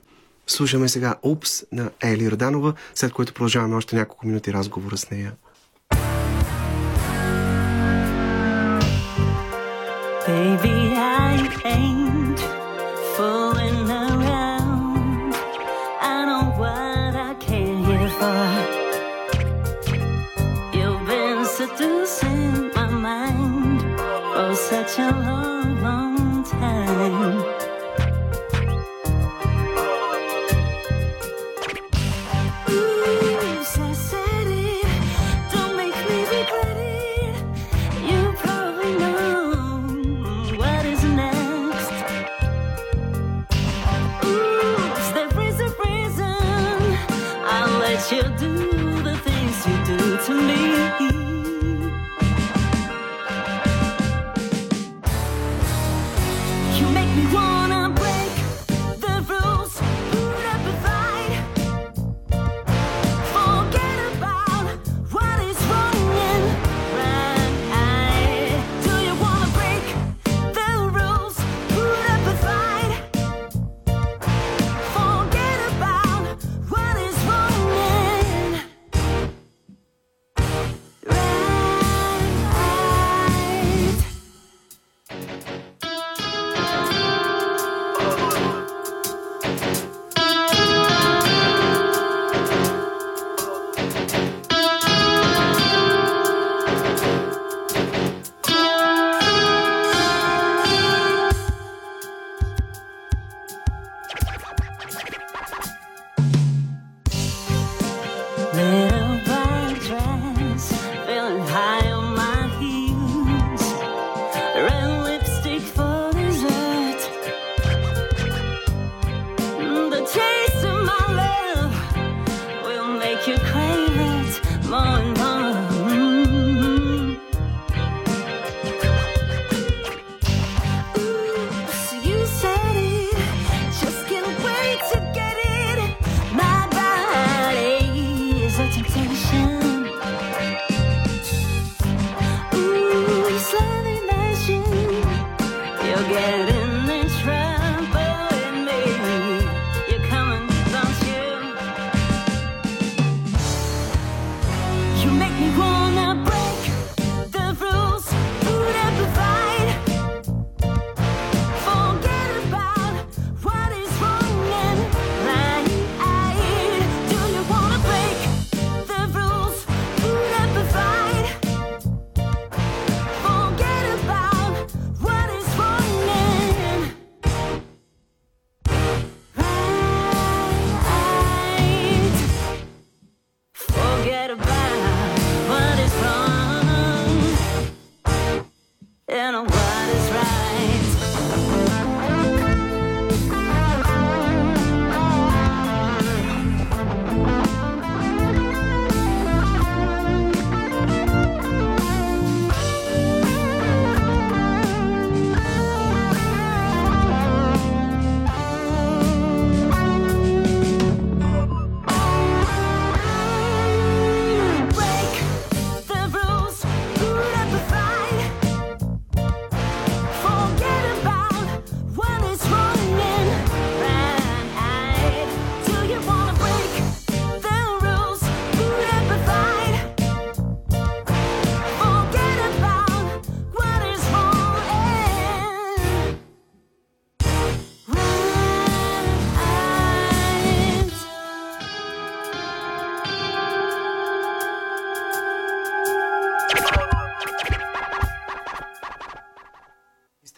[0.47, 5.33] Слушаме сега Упс на Ели Раданова, след което продължаваме още няколко минути разговора с нея.
[10.29, 10.72] Baby
[24.95, 25.32] 前。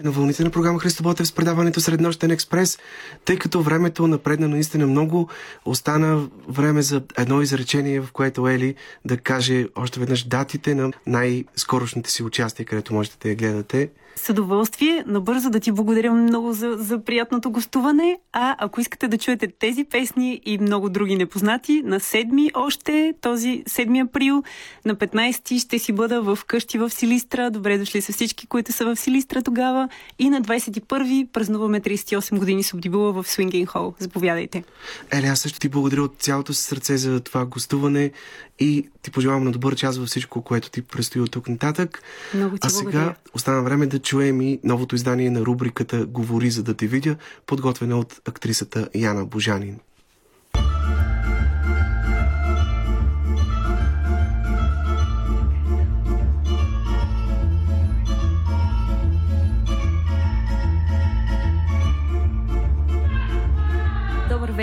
[0.05, 2.79] На вълните на програма Христо Ботев с предаването Среднощен експрес,
[3.25, 5.29] тъй като времето напредна наистина много,
[5.65, 8.75] остана време за едно изречение, в което Ели
[9.05, 13.91] да каже още веднъж датите на най-скорошните си участия, където можете да я гледате.
[14.17, 18.19] С удоволствие, набързо да ти благодаря много за, за приятното гостуване.
[18.33, 23.65] А ако искате да чуете тези песни и много други непознати, на 7 още, този
[23.69, 24.43] 7 април,
[24.85, 27.51] на 15 ще си бъда в къщи в Силистра.
[27.51, 29.89] Добре дошли са всички, които са в Силистра тогава.
[30.19, 33.95] И на 21 празнуваме 38 години с Обдибула в Свингин Хол.
[33.99, 34.65] Заповядайте.
[35.11, 38.11] Еле, аз също ти благодаря от цялото си сърце за това гостуване
[38.59, 42.03] и ти пожелавам на добър час във всичко, което ти предстои от тук нататък.
[42.35, 43.15] Много ти а сега благодаря.
[43.35, 47.17] остана време да чуем и новото издание на рубриката Говори за да те видя,
[47.47, 49.79] подготвена от актрисата Яна Божанин.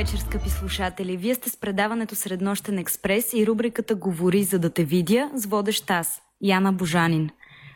[0.01, 1.18] Вечер, скъпи слушатели.
[1.18, 5.91] Вие сте с предаването Среднощен експрес и рубриката Говори за да те видя с водещ
[5.91, 7.30] аз, Яна Божанин.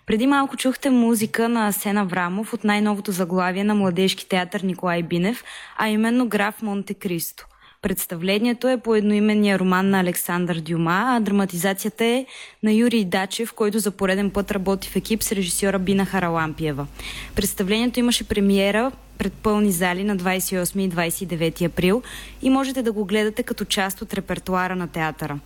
[0.05, 5.43] Преди малко чухте музика на Асена Врамов от най-новото заглавие на Младежки театър Николай Бинев,
[5.77, 7.45] а именно Граф Монте Кристо.
[7.81, 12.25] Представлението е по едноименния роман на Александър Дюма, а драматизацията е
[12.63, 16.87] на Юрий Дачев, който за пореден път работи в екип с режисьора Бина Харалампиева.
[17.35, 22.03] Представлението имаше премиера пред пълни зали на 28 и 29 април
[22.41, 25.39] и можете да го гледате като част от репертуара на театъра.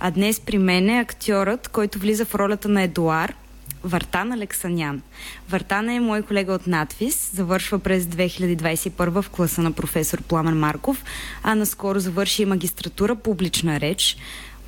[0.00, 3.34] А днес при мен е актьорът, който влиза в ролята на Едуар,
[3.84, 5.02] Вартан Алексанян.
[5.48, 11.04] Вартан е мой колега от надвис, завършва през 2021 в класа на професор Пламен Марков,
[11.42, 14.16] а наскоро завърши и магистратура публична реч.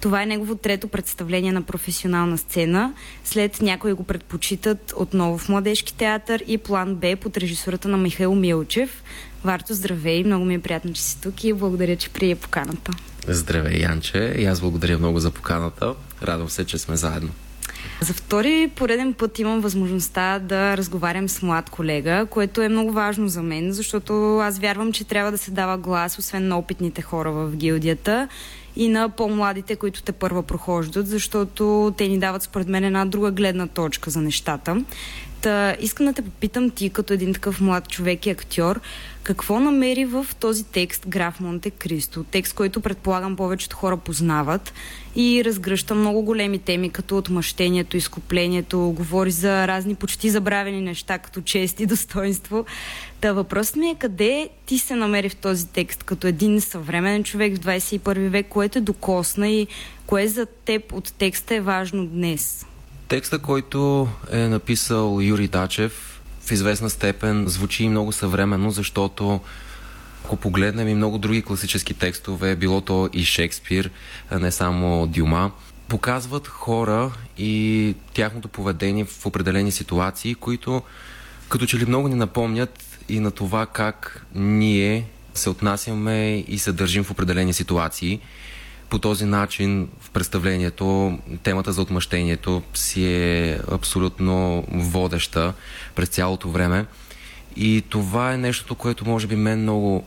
[0.00, 2.92] Това е негово трето представление на професионална сцена.
[3.24, 8.34] След някои го предпочитат отново в Младежки театър и план Б под режисурата на Михаил
[8.34, 9.02] Милчев.
[9.44, 10.24] Варто, здравей!
[10.24, 12.92] Много ми е приятно, че си тук и благодаря, че прие поканата.
[13.28, 14.34] Здравей, Янче.
[14.38, 15.94] И аз благодаря много за поканата.
[16.22, 17.30] Радвам се, че сме заедно.
[18.00, 23.28] За втори пореден път имам възможността да разговарям с млад колега, което е много важно
[23.28, 27.32] за мен, защото аз вярвам, че трябва да се дава глас, освен на опитните хора
[27.32, 28.28] в гилдията
[28.76, 33.30] и на по-младите, които те първа прохождат, защото те ни дават според мен една друга
[33.30, 34.84] гледна точка за нещата.
[35.40, 38.80] Та, искам да те попитам ти, като един такъв млад човек и актьор,
[39.28, 42.24] какво намери в този текст Граф Монте Кристо?
[42.24, 44.72] Текст, който предполагам повечето хора познават
[45.16, 51.40] и разгръща много големи теми, като отмъщението, изкуплението, говори за разни почти забравени неща, като
[51.40, 52.64] чест и достоинство.
[53.20, 57.56] Та въпросът ми е къде ти се намери в този текст, като един съвременен човек
[57.56, 59.66] в 21 век, което е докосна и
[60.06, 62.66] кое за теб от текста е важно днес?
[63.08, 66.17] Текста, който е написал Юрий Дачев,
[66.48, 69.40] в известна степен звучи и много съвременно, защото
[70.24, 73.90] ако погледнем и много други класически текстове, било то и Шекспир,
[74.40, 75.52] не само Дюма,
[75.88, 80.82] показват хора и тяхното поведение в определени ситуации, които
[81.48, 86.72] като че ли много ни напомнят и на това как ние се отнасяме и се
[86.72, 88.20] държим в определени ситуации.
[88.90, 95.54] По този начин в представлението темата за отмъщението си е абсолютно водеща
[95.94, 96.86] през цялото време.
[97.56, 100.04] И това е нещото, което може би мен много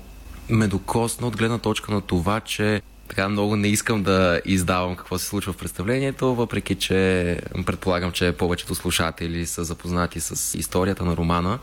[0.49, 5.17] ме докосна от гледна точка на това, че така много не искам да издавам какво
[5.17, 11.17] се случва в представлението, въпреки че предполагам, че повечето слушатели са запознати с историята на
[11.17, 11.59] романа.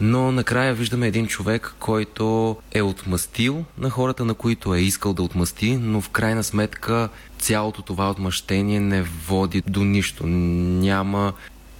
[0.00, 5.22] Но накрая виждаме един човек, който е отмъстил на хората, на които е искал да
[5.22, 7.08] отмъсти, но в крайна сметка
[7.38, 10.26] цялото това отмъщение не води до нищо.
[10.26, 11.32] Няма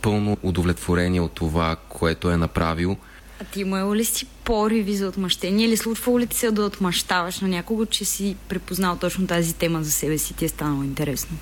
[0.03, 2.97] пълно удовлетворение от това, което е направил.
[3.41, 7.41] А ти имал ли си пориви за отмъщение или случвало ли ти се да отмъщаваш
[7.41, 11.37] на някого, че си препознал точно тази тема за себе си ти е станало интересно?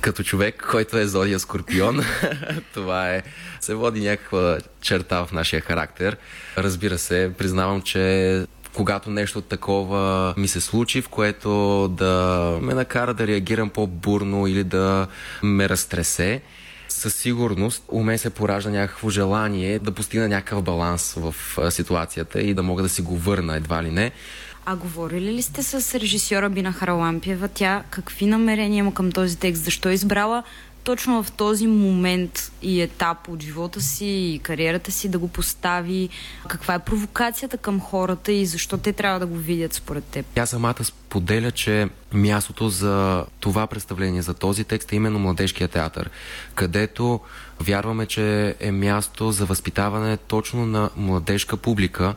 [0.00, 2.00] Като човек, който е зодия Скорпион,
[2.74, 3.22] това е.
[3.60, 6.16] Се води някаква черта в нашия характер.
[6.58, 13.14] Разбира се, признавам, че когато нещо такова ми се случи, в което да ме накара
[13.14, 15.06] да реагирам по-бурно или да
[15.42, 16.42] ме разтресе,
[16.88, 21.34] със сигурност у мен се поражда някакво желание да постигна някакъв баланс в
[21.70, 24.12] ситуацията и да мога да си го върна едва ли не.
[24.72, 27.48] А говорили ли сте с режисьора Бина Харалампиева?
[27.48, 29.64] Тя какви намерения има към този текст?
[29.64, 30.42] Защо е избрала
[30.84, 36.08] точно в този момент и етап от живота си и кариерата си да го постави?
[36.48, 40.26] Каква е провокацията към хората и защо те трябва да го видят според теб?
[40.34, 46.10] Тя самата споделя, че мястото за това представление, за този текст е именно Младежкия театър,
[46.54, 47.20] където
[47.60, 52.14] вярваме, че е място за възпитаване точно на младежка публика,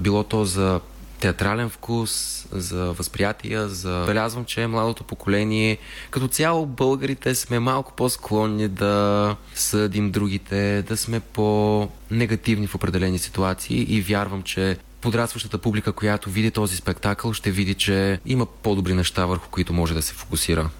[0.00, 0.80] било то за
[1.24, 4.04] театрален вкус, за възприятия, за...
[4.06, 5.78] Белязвам, че младото поколение,
[6.10, 13.96] като цяло българите сме малко по-склонни да съдим другите, да сме по-негативни в определени ситуации
[13.96, 19.26] и вярвам, че подрастващата публика, която види този спектакъл, ще види, че има по-добри неща,
[19.26, 20.70] върху които може да се фокусира.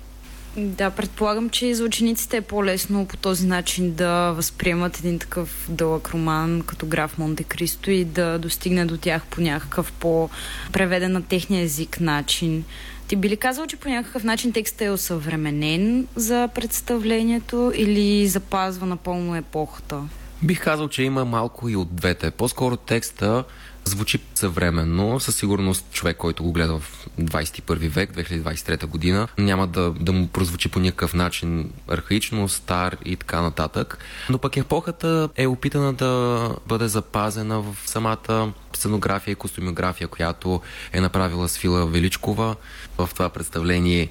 [0.56, 5.66] Да, предполагам, че и за учениците е по-лесно по този начин да възприемат един такъв
[5.68, 11.22] дълъг роман като граф Монте Кристо и да достигне до тях по някакъв по-преведен на
[11.22, 12.64] техния език начин.
[13.08, 18.86] Ти би ли казал, че по някакъв начин текстът е осъвременен за представлението или запазва
[18.86, 20.02] напълно епохата?
[20.42, 22.30] Бих казал, че има малко и от двете.
[22.30, 23.44] По-скоро текста
[23.84, 25.20] звучи съвременно.
[25.20, 30.28] Със сигурност човек, който го гледа в 21 век, 2023 година, няма да, да му
[30.28, 33.98] прозвучи по никакъв начин архаично, стар и така нататък.
[34.30, 40.60] Но пък епохата е опитана да бъде запазена в самата сценография и костюмиография, която
[40.92, 42.56] е направила Свила Величкова.
[42.98, 44.08] В това представление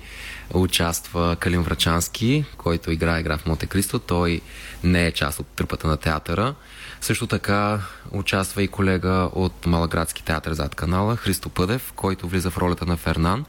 [0.53, 3.99] участва Калин Врачански, който играе граф Монте Кристо.
[3.99, 4.41] Той
[4.83, 6.55] не е част от трупата на театъра.
[7.03, 7.79] Също така
[8.11, 12.97] участва и колега от Малаградски театър зад канала, Христо Пъдев, който влиза в ролята на
[12.97, 13.45] Фернан.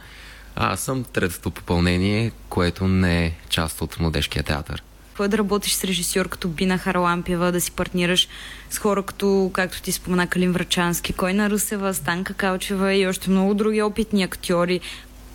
[0.57, 4.83] А аз съм третото попълнение, което не е част от младежкия театър.
[5.09, 8.29] Какво е да работиш с режисьор като Бина Харалампева, да си партнираш
[8.71, 13.55] с хора като, както ти спомена, Калин Врачански, Койна Русева, Станка Калчева и още много
[13.55, 14.81] други опитни актьори.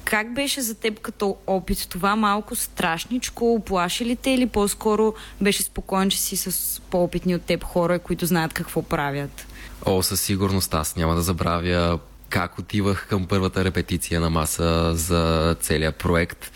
[0.05, 3.53] Как беше за теб като опит това малко страшничко?
[3.53, 8.26] Оплаши ли те или по-скоро беше спокоен, че си с по-опитни от теб хора, които
[8.26, 9.47] знаят какво правят?
[9.85, 11.99] О, със сигурност аз няма да забравя
[12.30, 16.51] как отивах към първата репетиция на маса за целият проект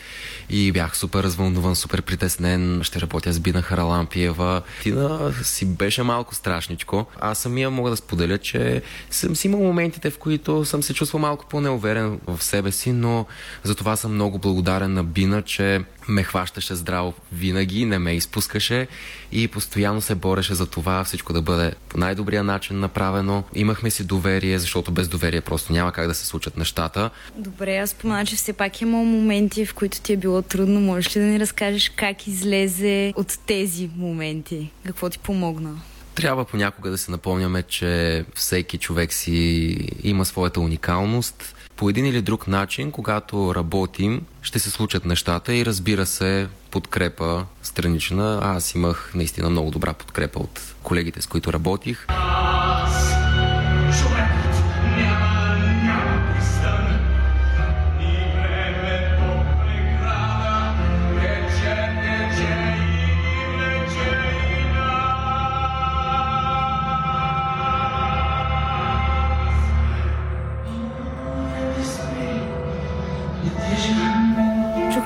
[0.49, 2.83] и бях супер развълнуван, супер притеснен.
[2.83, 4.61] Ще работя с Бина Харалампиева.
[4.81, 7.05] Тина си беше малко страшничко.
[7.19, 11.21] Аз самия мога да споделя, че съм си имал моментите, в които съм се чувствал
[11.21, 13.25] малко по-неуверен в себе си, но
[13.63, 18.87] за това съм много благодарен на Бина, че ме хващаше здраво винаги, не ме изпускаше
[19.31, 23.43] и постоянно се бореше за това всичко да бъде по най-добрия начин направено.
[23.55, 27.09] Имахме си доверие, защото без доверие просто няма как да се случат нещата.
[27.37, 30.79] Добре, аз спомена, че все пак има моменти, в които ти е било трудно.
[30.79, 34.71] Можеш ли да ни разкажеш как излезе от тези моменти?
[34.85, 35.75] Какво ти помогна?
[36.15, 41.55] Трябва понякога да се напомняме, че всеки човек си има своята уникалност.
[41.75, 47.45] По един или друг начин, когато работим, ще се случат нещата и разбира се, подкрепа
[47.63, 48.39] странична.
[48.43, 52.07] Аз имах наистина много добра подкрепа от колегите, с които работих.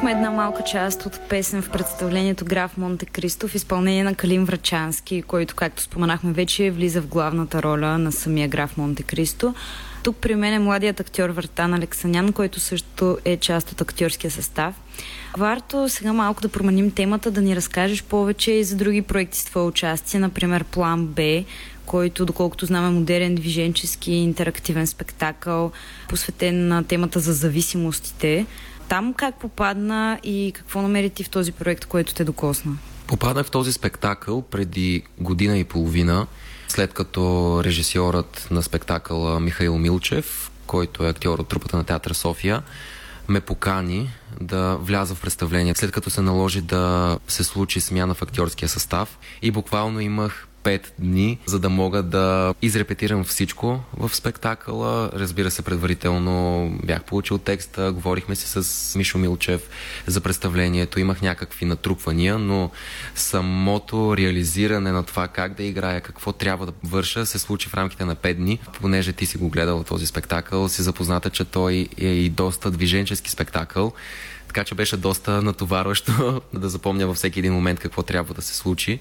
[0.08, 4.46] Чухме една малка част от песен в представлението Граф Монте Кристо в изпълнение на Калин
[4.46, 9.54] Врачански, който, както споменахме вече, влиза в главната роля на самия Граф Монте Кристо.
[10.04, 14.76] Тук при мен е младият актьор Вартан Алексанян, който също е част от актьорския състав.
[15.38, 19.46] Варто сега малко да променим темата, да ни разкажеш повече и за други проекти с
[19.46, 21.44] твое участие, например План Б,
[21.86, 25.72] който, доколкото знаме, модерен, движенчески, интерактивен спектакъл,
[26.10, 28.46] посветен на темата за зависимостите.
[28.90, 32.78] Там как попадна и какво намери ти в този проект, който те докосна?
[33.08, 36.28] Попаднах в този спектакъл преди година и половина,
[36.68, 42.64] след като режисьорът на спектакъла Михаил Милчев, който е актьор от трупата на театър София,
[43.28, 44.10] ме покани
[44.42, 49.18] да вляза в представление, след като се наложи да се случи смяна в актьорския състав
[49.42, 55.10] и буквално имах 5 дни, за да мога да изрепетирам всичко в спектакъла.
[55.14, 59.62] Разбира се, предварително бях получил текста, говорихме си с Мишо Милчев
[60.08, 62.72] за представлението, имах някакви натрупвания, но
[63.16, 68.06] самото реализиране на това как да играя, какво трябва да върша, се случи в рамките
[68.06, 68.60] на 5 дни.
[68.82, 73.32] Понеже ти си го гледал този спектакъл, си запозната, че той е и доста движенчески
[73.32, 73.94] спектакъл.
[74.48, 78.56] Така че беше доста натоварващо да запомня във всеки един момент какво трябва да се
[78.56, 79.00] случи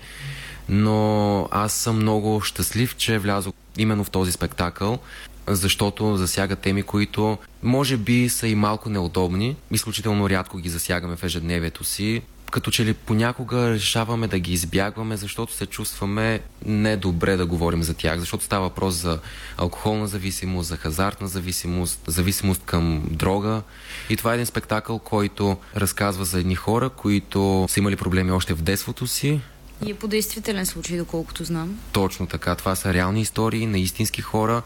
[0.68, 4.98] но аз съм много щастлив, че влязох именно в този спектакъл,
[5.46, 9.56] защото засяга теми, които може би са и малко неудобни.
[9.70, 15.16] Изключително рядко ги засягаме в ежедневието си, като че ли понякога решаваме да ги избягваме,
[15.16, 19.18] защото се чувстваме недобре да говорим за тях, защото става въпрос за
[19.56, 23.62] алкохолна зависимост, за хазартна зависимост, зависимост към дрога.
[24.10, 28.54] И това е един спектакъл, който разказва за едни хора, които са имали проблеми още
[28.54, 29.40] в детството си,
[29.84, 31.78] и е по действителен случай, доколкото знам.
[31.92, 32.54] Точно така.
[32.54, 34.62] Това са реални истории на истински хора,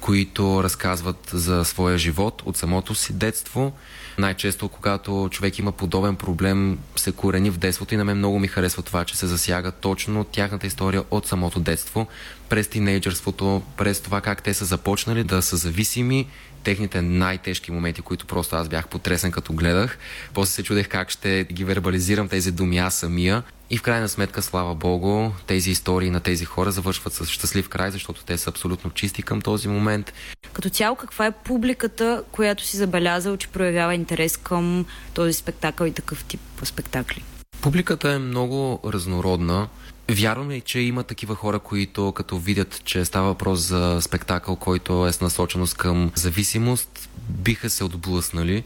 [0.00, 3.72] които разказват за своя живот от самото си детство.
[4.18, 8.48] Най-често, когато човек има подобен проблем, се корени в детството и на мен много ми
[8.48, 12.06] харесва това, че се засяга точно тяхната история от самото детство,
[12.48, 16.28] през тинейджърството, през това как те са започнали да са зависими,
[16.64, 19.98] техните най-тежки моменти, които просто аз бях потресен като гледах.
[20.34, 24.42] После се чудех как ще ги вербализирам тези думи аз самия и в крайна сметка,
[24.42, 28.90] слава Богу, тези истории на тези хора завършват с щастлив край, защото те са абсолютно
[28.90, 30.12] чисти към този момент.
[30.52, 35.92] Като цяло, каква е публиката, която си забелязал, че проявява интерес към този спектакъл и
[35.92, 37.22] такъв тип спектакли?
[37.60, 39.68] Публиката е много разнородна.
[40.10, 45.06] Вярвам ли, че има такива хора, които като видят, че става въпрос за спектакъл, който
[45.06, 48.64] е с насоченост към зависимост, биха се отблъснали,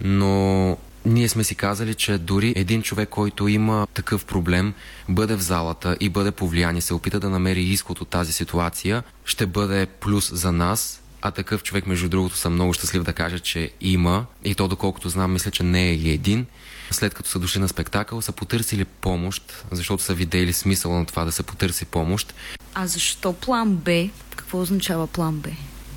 [0.00, 0.76] но
[1.06, 4.74] ние сме си казали, че дори един човек, който има такъв проблем,
[5.08, 9.02] бъде в залата и бъде повлиян и се опита да намери изход от тази ситуация,
[9.24, 13.38] ще бъде плюс за нас, а такъв човек, между другото, съм много щастлив да кажа,
[13.38, 14.26] че има.
[14.44, 16.46] И то, доколкото знам, мисля, че не е и един.
[16.90, 21.24] След като са дошли на спектакъл, са потърсили помощ, защото са видели смисъл на това
[21.24, 22.34] да се потърси помощ.
[22.74, 24.08] А защо план Б?
[24.36, 25.48] Какво означава план Б?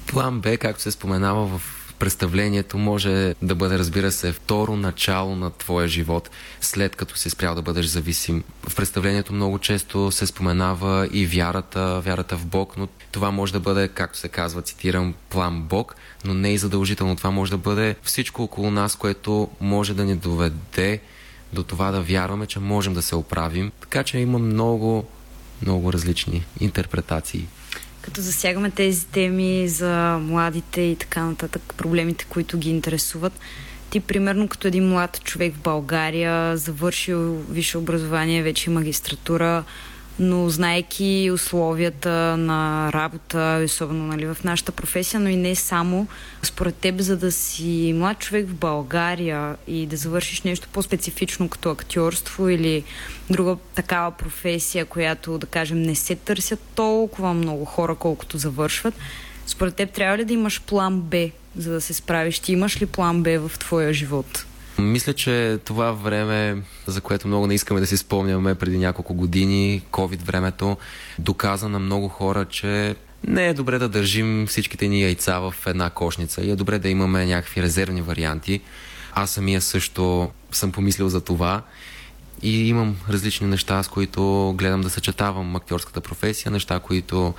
[0.08, 5.52] План Б, както се споменава в представлението може да бъде, разбира се, второ начало на
[5.52, 6.30] твоя живот,
[6.62, 8.44] след като си спрял да бъдеш зависим.
[8.70, 13.60] В представлението много често се споменава и вярата, вярата в Бог, но това може да
[13.60, 15.96] бъде, както се казва, цитирам, план Бог,
[16.26, 17.16] но не и задължително.
[17.16, 21.00] Това може да бъде всичко около нас, което може да ни доведе
[21.54, 23.72] до това да вярваме, че можем да се оправим.
[23.80, 25.06] Така че има много,
[25.62, 27.48] много различни интерпретации
[28.08, 33.40] като засягаме тези теми за младите и така нататък, проблемите, които ги интересуват.
[33.90, 39.64] Ти, примерно, като един млад човек в България, завършил висше образование, вече магистратура,
[40.20, 46.08] но знаеки условията на работа, особено нали, в нашата професия, но и не само,
[46.44, 51.70] според теб, за да си млад човек в България и да завършиш нещо по-специфично като
[51.70, 52.84] актьорство или
[53.30, 58.94] друга такава професия, която, да кажем, не се търсят толкова много хора, колкото завършват,
[59.48, 62.40] според теб трябва ли да имаш план Б, за да се справиш?
[62.40, 64.47] Ти имаш ли план Б в твоя живот?
[64.80, 69.82] Мисля, че това време, за което много не искаме да си спомняме преди няколко години,
[69.92, 70.78] COVID времето,
[71.20, 72.96] доказа на много хора, че
[73.28, 76.90] не е добре да държим всичките ни яйца в една кошница и е добре да
[76.90, 78.62] имаме някакви резервни варианти.
[79.14, 81.62] Аз самия също съм помислил за това
[82.42, 87.34] и имам различни неща, с които гледам да съчетавам актьорската професия, неща, които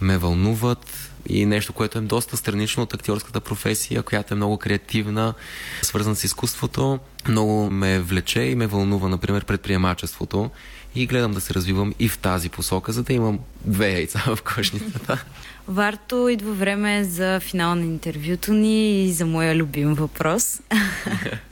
[0.00, 5.34] ме вълнуват, и нещо, което е доста странично от актьорската професия, която е много креативна,
[5.82, 6.98] свързана с изкуството.
[7.28, 10.50] Много ме влече и ме вълнува, например, предприемачеството
[10.94, 14.42] и гледам да се развивам и в тази посока, за да имам две яйца в
[14.42, 15.24] кошницата.
[15.68, 20.60] Варто идва време за финал на интервюто ни и за моя любим въпрос.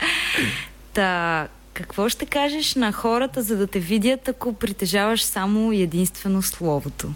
[0.93, 7.13] Та, какво ще кажеш на хората, за да те видят, ако притежаваш само единствено словото?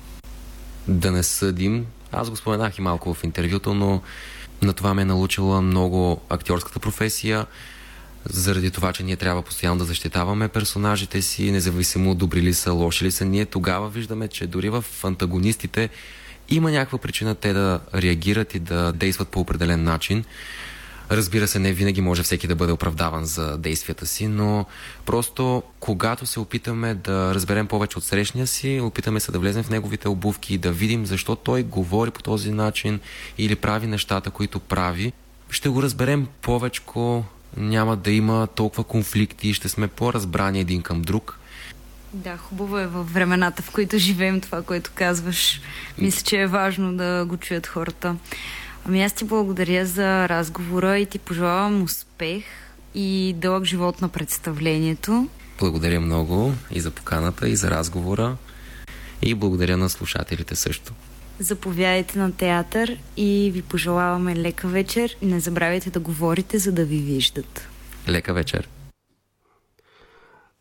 [0.89, 4.03] Да не съдим, аз го споменах и малко в интервюто, но
[4.63, 7.47] на това ме е научила много актьорската професия,
[8.29, 13.05] заради това, че ние трябва постоянно да защитаваме персонажите си, независимо добри ли са, лоши
[13.05, 13.25] ли са.
[13.25, 15.89] Ние тогава виждаме, че дори в антагонистите
[16.49, 20.25] има някаква причина те да реагират и да действат по определен начин.
[21.11, 24.67] Разбира се, не винаги може всеки да бъде оправдаван за действията си, но
[25.07, 29.71] просто когато се опитаме да разберем повече от срещния си, опитаме се да влезем в
[29.71, 33.01] неговите обувки и да видим защо той говори по този начин
[33.39, 35.13] или прави нещата, които прави,
[35.51, 36.83] ще го разберем повече,
[37.57, 41.39] няма да има толкова конфликти ще сме по-разбрани един към друг.
[42.13, 45.61] Да, хубаво е във времената, в които живеем това, което казваш.
[45.99, 48.17] Мисля, че е важно да го чуят хората.
[48.87, 52.45] Ами аз ти благодаря за разговора и ти пожелавам успех
[52.95, 55.29] и дълъг живот на представлението.
[55.59, 58.37] Благодаря много и за поканата, и за разговора.
[59.23, 60.93] И благодаря на слушателите също.
[61.39, 65.17] Заповядайте на театър и ви пожелаваме лека вечер.
[65.23, 67.69] Не забравяйте да говорите, за да ви виждат.
[68.09, 68.69] Лека вечер.